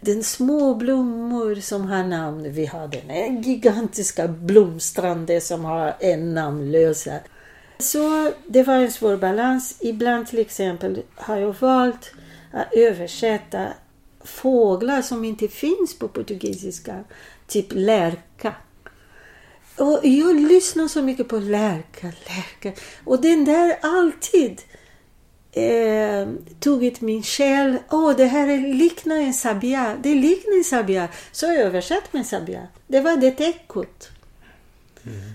[0.00, 2.52] Den små blommor som har namn.
[2.52, 7.18] Vi har den gigantiska blomstrande som har en namnlösa.
[7.78, 9.76] Så det var en svår balans.
[9.80, 12.12] Ibland till exempel har jag valt
[12.52, 13.66] att översätta
[14.24, 17.04] fåglar som inte finns på portugisiska.
[17.46, 18.54] Typ lärka.
[19.76, 22.80] Och jag lyssnar så mycket på lärka, lärka.
[23.04, 24.62] Och den där alltid
[25.52, 26.28] eh,
[26.60, 27.78] tagit min själ.
[27.90, 29.96] Åh, oh, det här liknar en sabia.
[30.02, 31.08] Det liknar en sabia.
[31.32, 32.68] Så jag översatt med sabia.
[32.86, 34.08] Det var det ekot.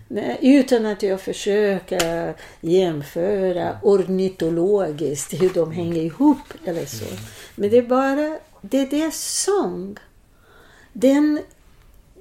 [0.10, 0.38] Mm.
[0.42, 7.06] Utan att jag försöker jämföra ornitologiskt hur de hänger ihop eller så.
[7.06, 7.18] Mm.
[7.56, 9.98] Men det är bara, det är det sång.
[10.94, 11.40] Den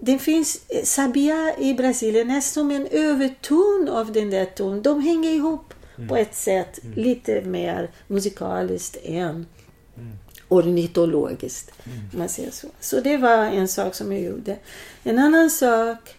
[0.00, 4.82] det finns, Sabia i Brasilien är som en överton av den där tonen.
[4.82, 6.08] De hänger ihop mm.
[6.08, 6.98] på ett sätt mm.
[6.98, 9.46] lite mer musikaliskt än
[9.96, 10.12] mm.
[10.48, 11.70] ornitologiskt.
[11.84, 11.98] Mm.
[12.12, 12.68] Man säger så.
[12.80, 14.56] så det var en sak som jag gjorde.
[15.02, 16.16] En annan sak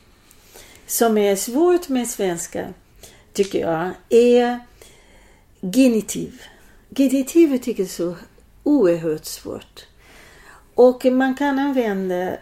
[0.87, 2.73] som är svårt med svenska,
[3.33, 4.59] tycker jag, är
[5.61, 6.41] genitiv.
[6.89, 8.15] Genitiv tycker jag är så
[8.63, 9.85] oerhört svårt.
[10.75, 12.37] Och man kan använda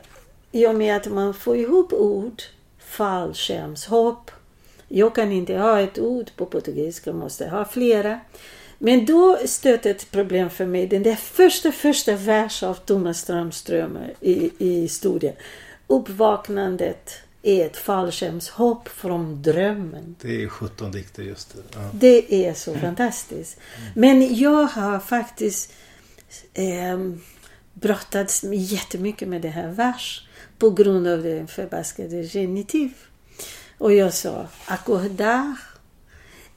[0.51, 2.41] i och med att man får ihop ord,
[2.79, 4.31] fallskärmshopp.
[4.95, 8.19] Jag kan inte ha ett ord på portugisiska, jag måste ha flera.
[8.77, 10.87] Men då stötte ett problem för mig.
[10.87, 15.35] Den där första, första vers av Thomas Strömströmer i, i historien.
[15.87, 20.15] Uppvaknandet är ett fallskärmshopp från drömmen.
[20.21, 21.79] Det är 17 dikter just det.
[21.79, 21.89] Ja.
[21.93, 23.59] Det är så fantastiskt.
[23.77, 23.91] Mm.
[23.95, 25.73] Men jag har faktiskt
[26.53, 26.99] eh,
[27.73, 30.27] brottats jättemycket med det här vers
[30.57, 32.91] på grund av den förbaskade genitiv.
[33.83, 35.55] Och jag sa acordar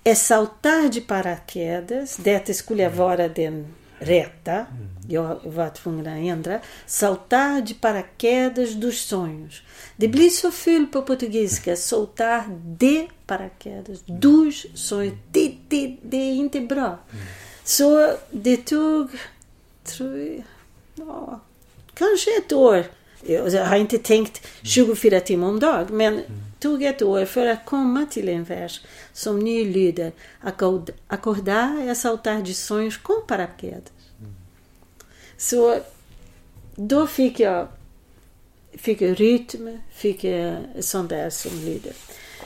[0.05, 2.17] é saltar de paraquedas.
[2.17, 3.67] Detta skulle vara den
[3.99, 4.67] rätta.
[5.09, 6.61] Jag var tvungen att ändra.
[6.87, 9.63] Saltar de paraquedas dos sonhos.
[9.97, 11.77] Det blir så fult på portugisiska.
[11.77, 12.45] Saltar
[12.79, 13.99] de paraquedas.
[14.07, 15.15] Dos sonhos.
[15.33, 16.99] Det, det, det är inte bra.
[17.65, 19.09] Så det tog,
[19.85, 20.43] tror jag,
[20.95, 21.41] ja,
[21.95, 22.85] kanske ett år
[23.27, 26.46] jag har inte tänkt 24 timmar om dagen, men mm.
[26.59, 28.81] Tog ett år för att komma till en vers
[29.13, 30.13] som nu lyder
[31.09, 33.93] Acordar é saltar de sonhos com paraquedas.
[34.21, 34.35] Mm.
[35.37, 35.79] Så
[36.75, 37.69] då fick jag,
[38.73, 41.93] fick jag rytm, fick jag sånt där som lyder.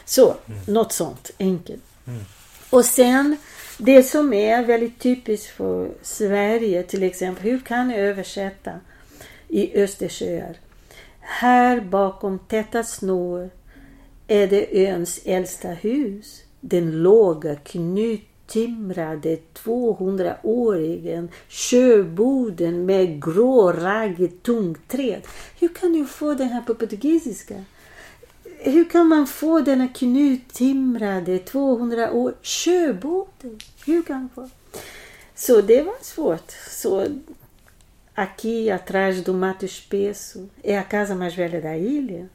[0.04, 0.60] Så, mm.
[0.66, 1.82] något sånt enkelt.
[2.06, 2.20] Mm.
[2.70, 3.36] Och sen
[3.78, 8.80] det som är väldigt typiskt för Sverige till exempel, hur kan jag översätta
[9.48, 10.56] i Östersjöar?
[11.20, 13.50] Här bakom täta snår
[14.30, 16.42] är det öns äldsta hus.
[16.60, 25.22] Den låga knuttimrade 200-årigen sjöboden med grå raggigt tungträd.
[25.60, 27.64] Hur kan du få den här på portugisiska?
[28.58, 33.58] Hur kan man få denna knuttimrade 200 år sjöboden?
[33.86, 34.48] Hur kan man få?
[35.34, 36.50] Så det var svårt.
[36.70, 37.06] Så
[38.14, 42.28] Aqui atrás do mato espesso é a casa mais velha da ilha?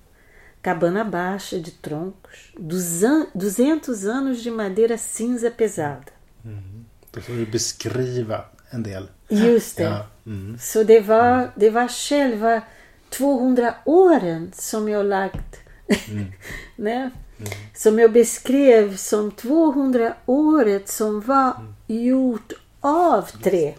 [0.66, 2.52] Cabana baixa de troncos,
[3.36, 6.12] duzentos anos de madeira cinza pesada.
[6.44, 6.86] Mm.
[7.12, 9.08] Då får du beskriva en del.
[9.30, 9.84] Just det.
[9.84, 10.06] Ja.
[10.26, 10.58] Mm.
[10.60, 12.62] Så det var, det var själva
[13.10, 15.56] 200 åren som jag lagt.
[16.10, 16.32] Mm.
[16.76, 17.10] Nej.
[17.76, 21.54] Som jag beskrev som 200 året som var
[21.88, 23.74] gjort av trä.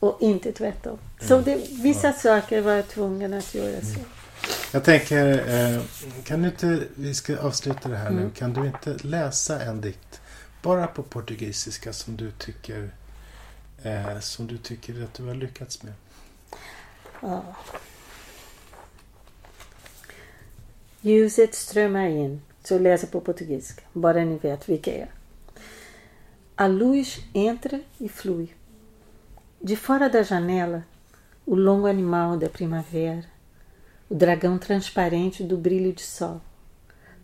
[0.00, 0.98] Och inte tvärtom.
[1.20, 4.00] Så det, vissa saker var jag tvungen att göra så.
[4.72, 5.82] Jag tänker, eh,
[6.24, 8.30] kan du inte, vi ska avsluta det här nu, Mm.
[8.30, 10.20] kan du inte läsa en dikt
[10.62, 12.90] bara på portugisiska som du tycker
[13.82, 15.92] eh, som du tycker att du har lyckats med?
[17.22, 17.42] Ja.
[21.00, 22.40] Ljuset strömmar in.
[22.64, 23.82] Så läser på portugisiska.
[23.92, 25.08] Bara ni vet vilka är.
[26.56, 28.54] A luz entra e flui.
[29.58, 30.82] De fora da janela,
[31.44, 33.22] o longo animal da primavera,
[34.14, 36.40] o dragão transparente do brilho de sol,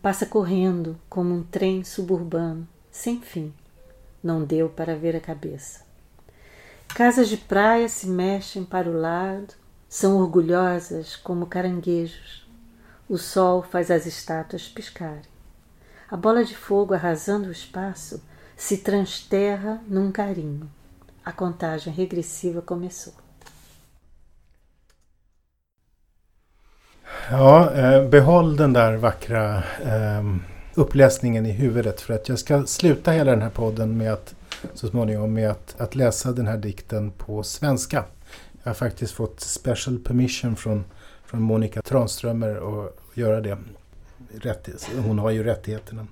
[0.01, 3.53] passa correndo como um trem suburbano, sem fim.
[4.21, 5.85] Não deu para ver a cabeça.
[6.93, 9.53] Casas de praia se mexem para o lado,
[9.87, 12.45] são orgulhosas como caranguejos.
[13.07, 15.31] O sol faz as estátuas piscarem.
[16.09, 18.21] A bola de fogo arrasando o espaço
[18.57, 20.69] se transterra num carinho.
[21.23, 23.13] A contagem regressiva começou.
[27.31, 30.23] Ja, eh, behåll den där vackra eh,
[30.75, 34.35] uppläsningen i huvudet för att jag ska sluta hela den här podden med att
[34.73, 38.03] så småningom med att, att läsa den här dikten på svenska.
[38.63, 40.83] Jag har faktiskt fått special permission från,
[41.25, 43.57] från Monica Tranströmer att göra det.
[44.41, 44.69] Rätt,
[45.05, 46.07] hon har ju rättigheterna.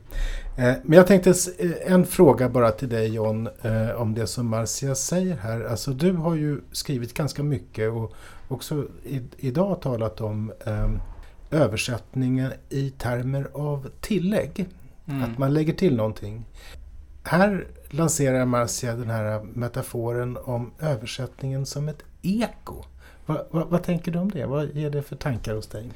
[0.57, 4.47] Eh, men jag tänkte eh, en fråga bara till dig John eh, om det som
[4.47, 5.61] Marcia säger här.
[5.61, 8.13] Alltså du har ju skrivit ganska mycket och
[8.47, 10.89] också i, idag talat om eh,
[11.51, 14.65] översättningen i termer av tillägg.
[15.05, 15.23] Mm.
[15.23, 16.45] Att man lägger till någonting.
[17.23, 22.83] Här lanserar Marcia den här metaforen om översättningen som ett eko.
[23.25, 24.45] Va, va, vad tänker du om det?
[24.45, 25.91] Vad ger det för tankar hos dig?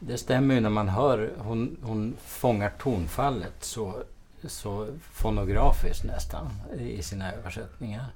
[0.00, 3.94] Det stämmer ju när man hör, hon, hon fångar tonfallet så,
[4.42, 8.06] så fonografiskt nästan i sina översättningar.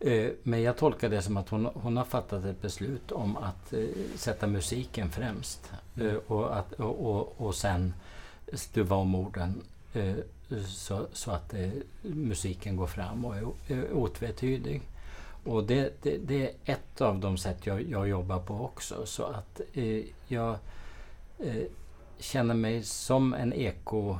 [0.00, 3.72] Eh, Men jag tolkar det som att hon, hon har fattat ett beslut om att
[3.72, 3.84] eh,
[4.16, 5.72] sätta musiken främst.
[6.00, 7.94] Eh, och, att, och, och, och sen
[8.52, 9.62] stuva om orden
[10.66, 11.54] så, så att
[12.02, 13.36] musiken går fram och
[13.68, 14.82] är, otvetydig.
[15.44, 19.06] Och det, det, det är ett av de sätt jag, jag jobbar på också.
[19.06, 20.56] Så att eh, jag
[21.38, 21.62] eh,
[22.18, 24.18] känner mig som en eko...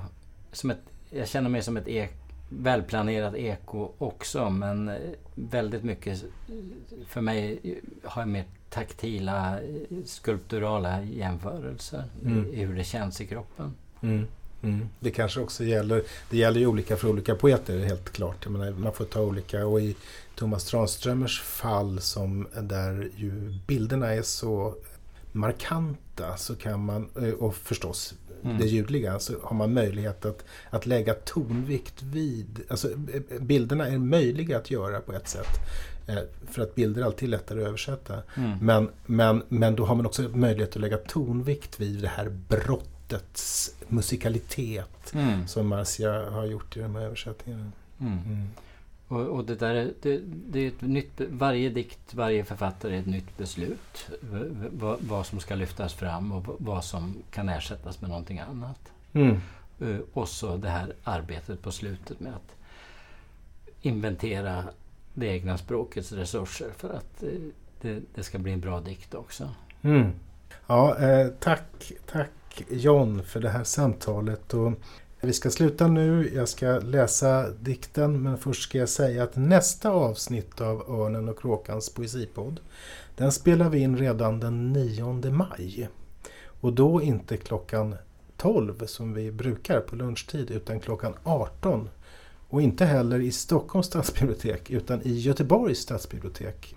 [0.53, 2.13] Som ett, jag känner mig som ett ek,
[2.51, 4.91] välplanerat eko också men
[5.35, 6.25] väldigt mycket
[7.09, 7.61] för mig
[8.05, 9.59] har jag mer taktila,
[10.05, 12.47] skulpturala jämförelser Mm.
[12.47, 13.75] i, i hur det känns i kroppen.
[14.03, 14.27] Mm.
[14.63, 14.89] Mm.
[15.01, 18.37] Det kanske också gäller, det gäller ju olika för olika poeter helt klart.
[18.43, 19.97] Jag menar, man får ta olika och i
[20.35, 24.75] Thomas Tranströmers fall som där ju bilderna är så
[25.33, 28.15] markanta så kan man, eh, och förstås
[28.45, 28.59] Mm.
[28.59, 32.89] det ljudliga, så har man möjlighet att, att lägga tonvikt vid, alltså
[33.41, 35.49] bilderna är möjliga att göra på ett sätt.
[36.07, 36.17] Eh,
[36.51, 38.23] För att bilder är alltid lättare att översätta.
[38.37, 38.59] Mm.
[38.63, 43.75] Men, men, men då har man också möjlighet att lägga tonvikt vid det här brottets
[43.89, 45.49] musikalitet Mm.
[45.49, 47.73] som Marcia har gjort i de här översättningarna.
[48.01, 48.49] Mm.
[49.11, 53.01] Och, och det där är, det, det är ett nytt, varje dikt, varje författare är
[53.01, 54.11] ett nytt beslut.
[54.21, 58.93] V- v- Vad, som ska lyftas fram och vad som kan ersättas med någonting annat.
[59.13, 59.41] Mm.
[59.81, 62.57] Eh, Och så det här arbetet på slutet med att
[63.83, 64.65] inventera
[65.15, 67.29] det egna språkets resurser för att eh,
[67.81, 69.51] det, det ska bli en bra dikt också.
[69.83, 70.13] Mm.
[70.67, 74.55] Ja, eh, tack, tack John för det här samtalet.
[74.55, 74.73] Och
[75.23, 76.31] vi ska sluta nu.
[76.35, 81.39] Jag ska läsa dikten men först ska jag säga att nästa avsnitt av Örnen och
[81.39, 82.61] Kråkans poesipodd
[83.17, 85.89] den spelar vi in redan den 9 maj.
[86.61, 87.97] Och då inte klockan
[88.37, 91.89] 12 som vi brukar på lunchtid utan klockan 18.
[92.49, 96.75] Och inte heller i Stockholms stadsbibliotek utan i Göteborgs stadsbibliotek.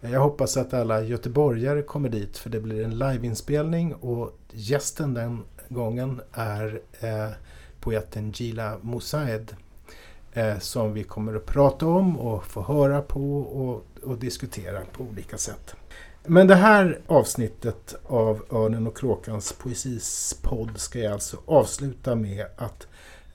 [0.00, 5.42] Jag hoppas att alla göteborgare kommer dit för det blir en liveinspelning och gästen den
[5.68, 7.30] gången är eh,
[7.86, 9.56] poeten Gila Mosaed
[10.32, 15.04] eh, som vi kommer att prata om och få höra på och, och diskutera på
[15.04, 15.74] olika sätt.
[16.24, 22.86] Men det här avsnittet av Örnen och Kråkans poesispodd ska jag alltså avsluta med att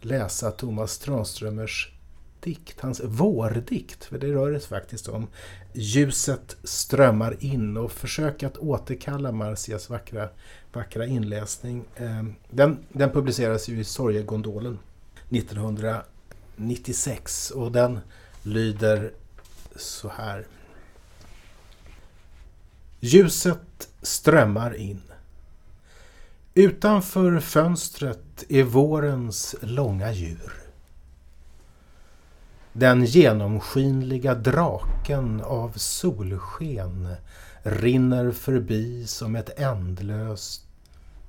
[0.01, 1.91] läsa Thomas Tranströmers
[2.39, 5.27] dikt, hans vårdikt, för det rör det sig faktiskt om.
[5.73, 10.29] Ljuset strömmar in och försök att återkalla Marcias vackra,
[10.73, 11.85] vackra inläsning.
[11.95, 14.79] Ehm, den, den publiceras ju i Sorgegondolen
[15.29, 17.99] 1996 och den
[18.43, 19.11] lyder
[19.75, 20.47] så här.
[22.99, 25.01] Ljuset strömmar in.
[26.53, 30.53] Utanför fönstret är vårens långa djur.
[32.73, 37.15] Den genomskinliga draken av solsken
[37.63, 40.67] rinner förbi som ett ändlöst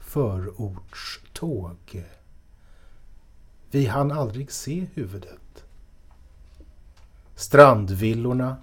[0.00, 2.04] förortståg.
[3.70, 5.64] Vi hann aldrig se huvudet.
[7.34, 8.56] Strandvillorna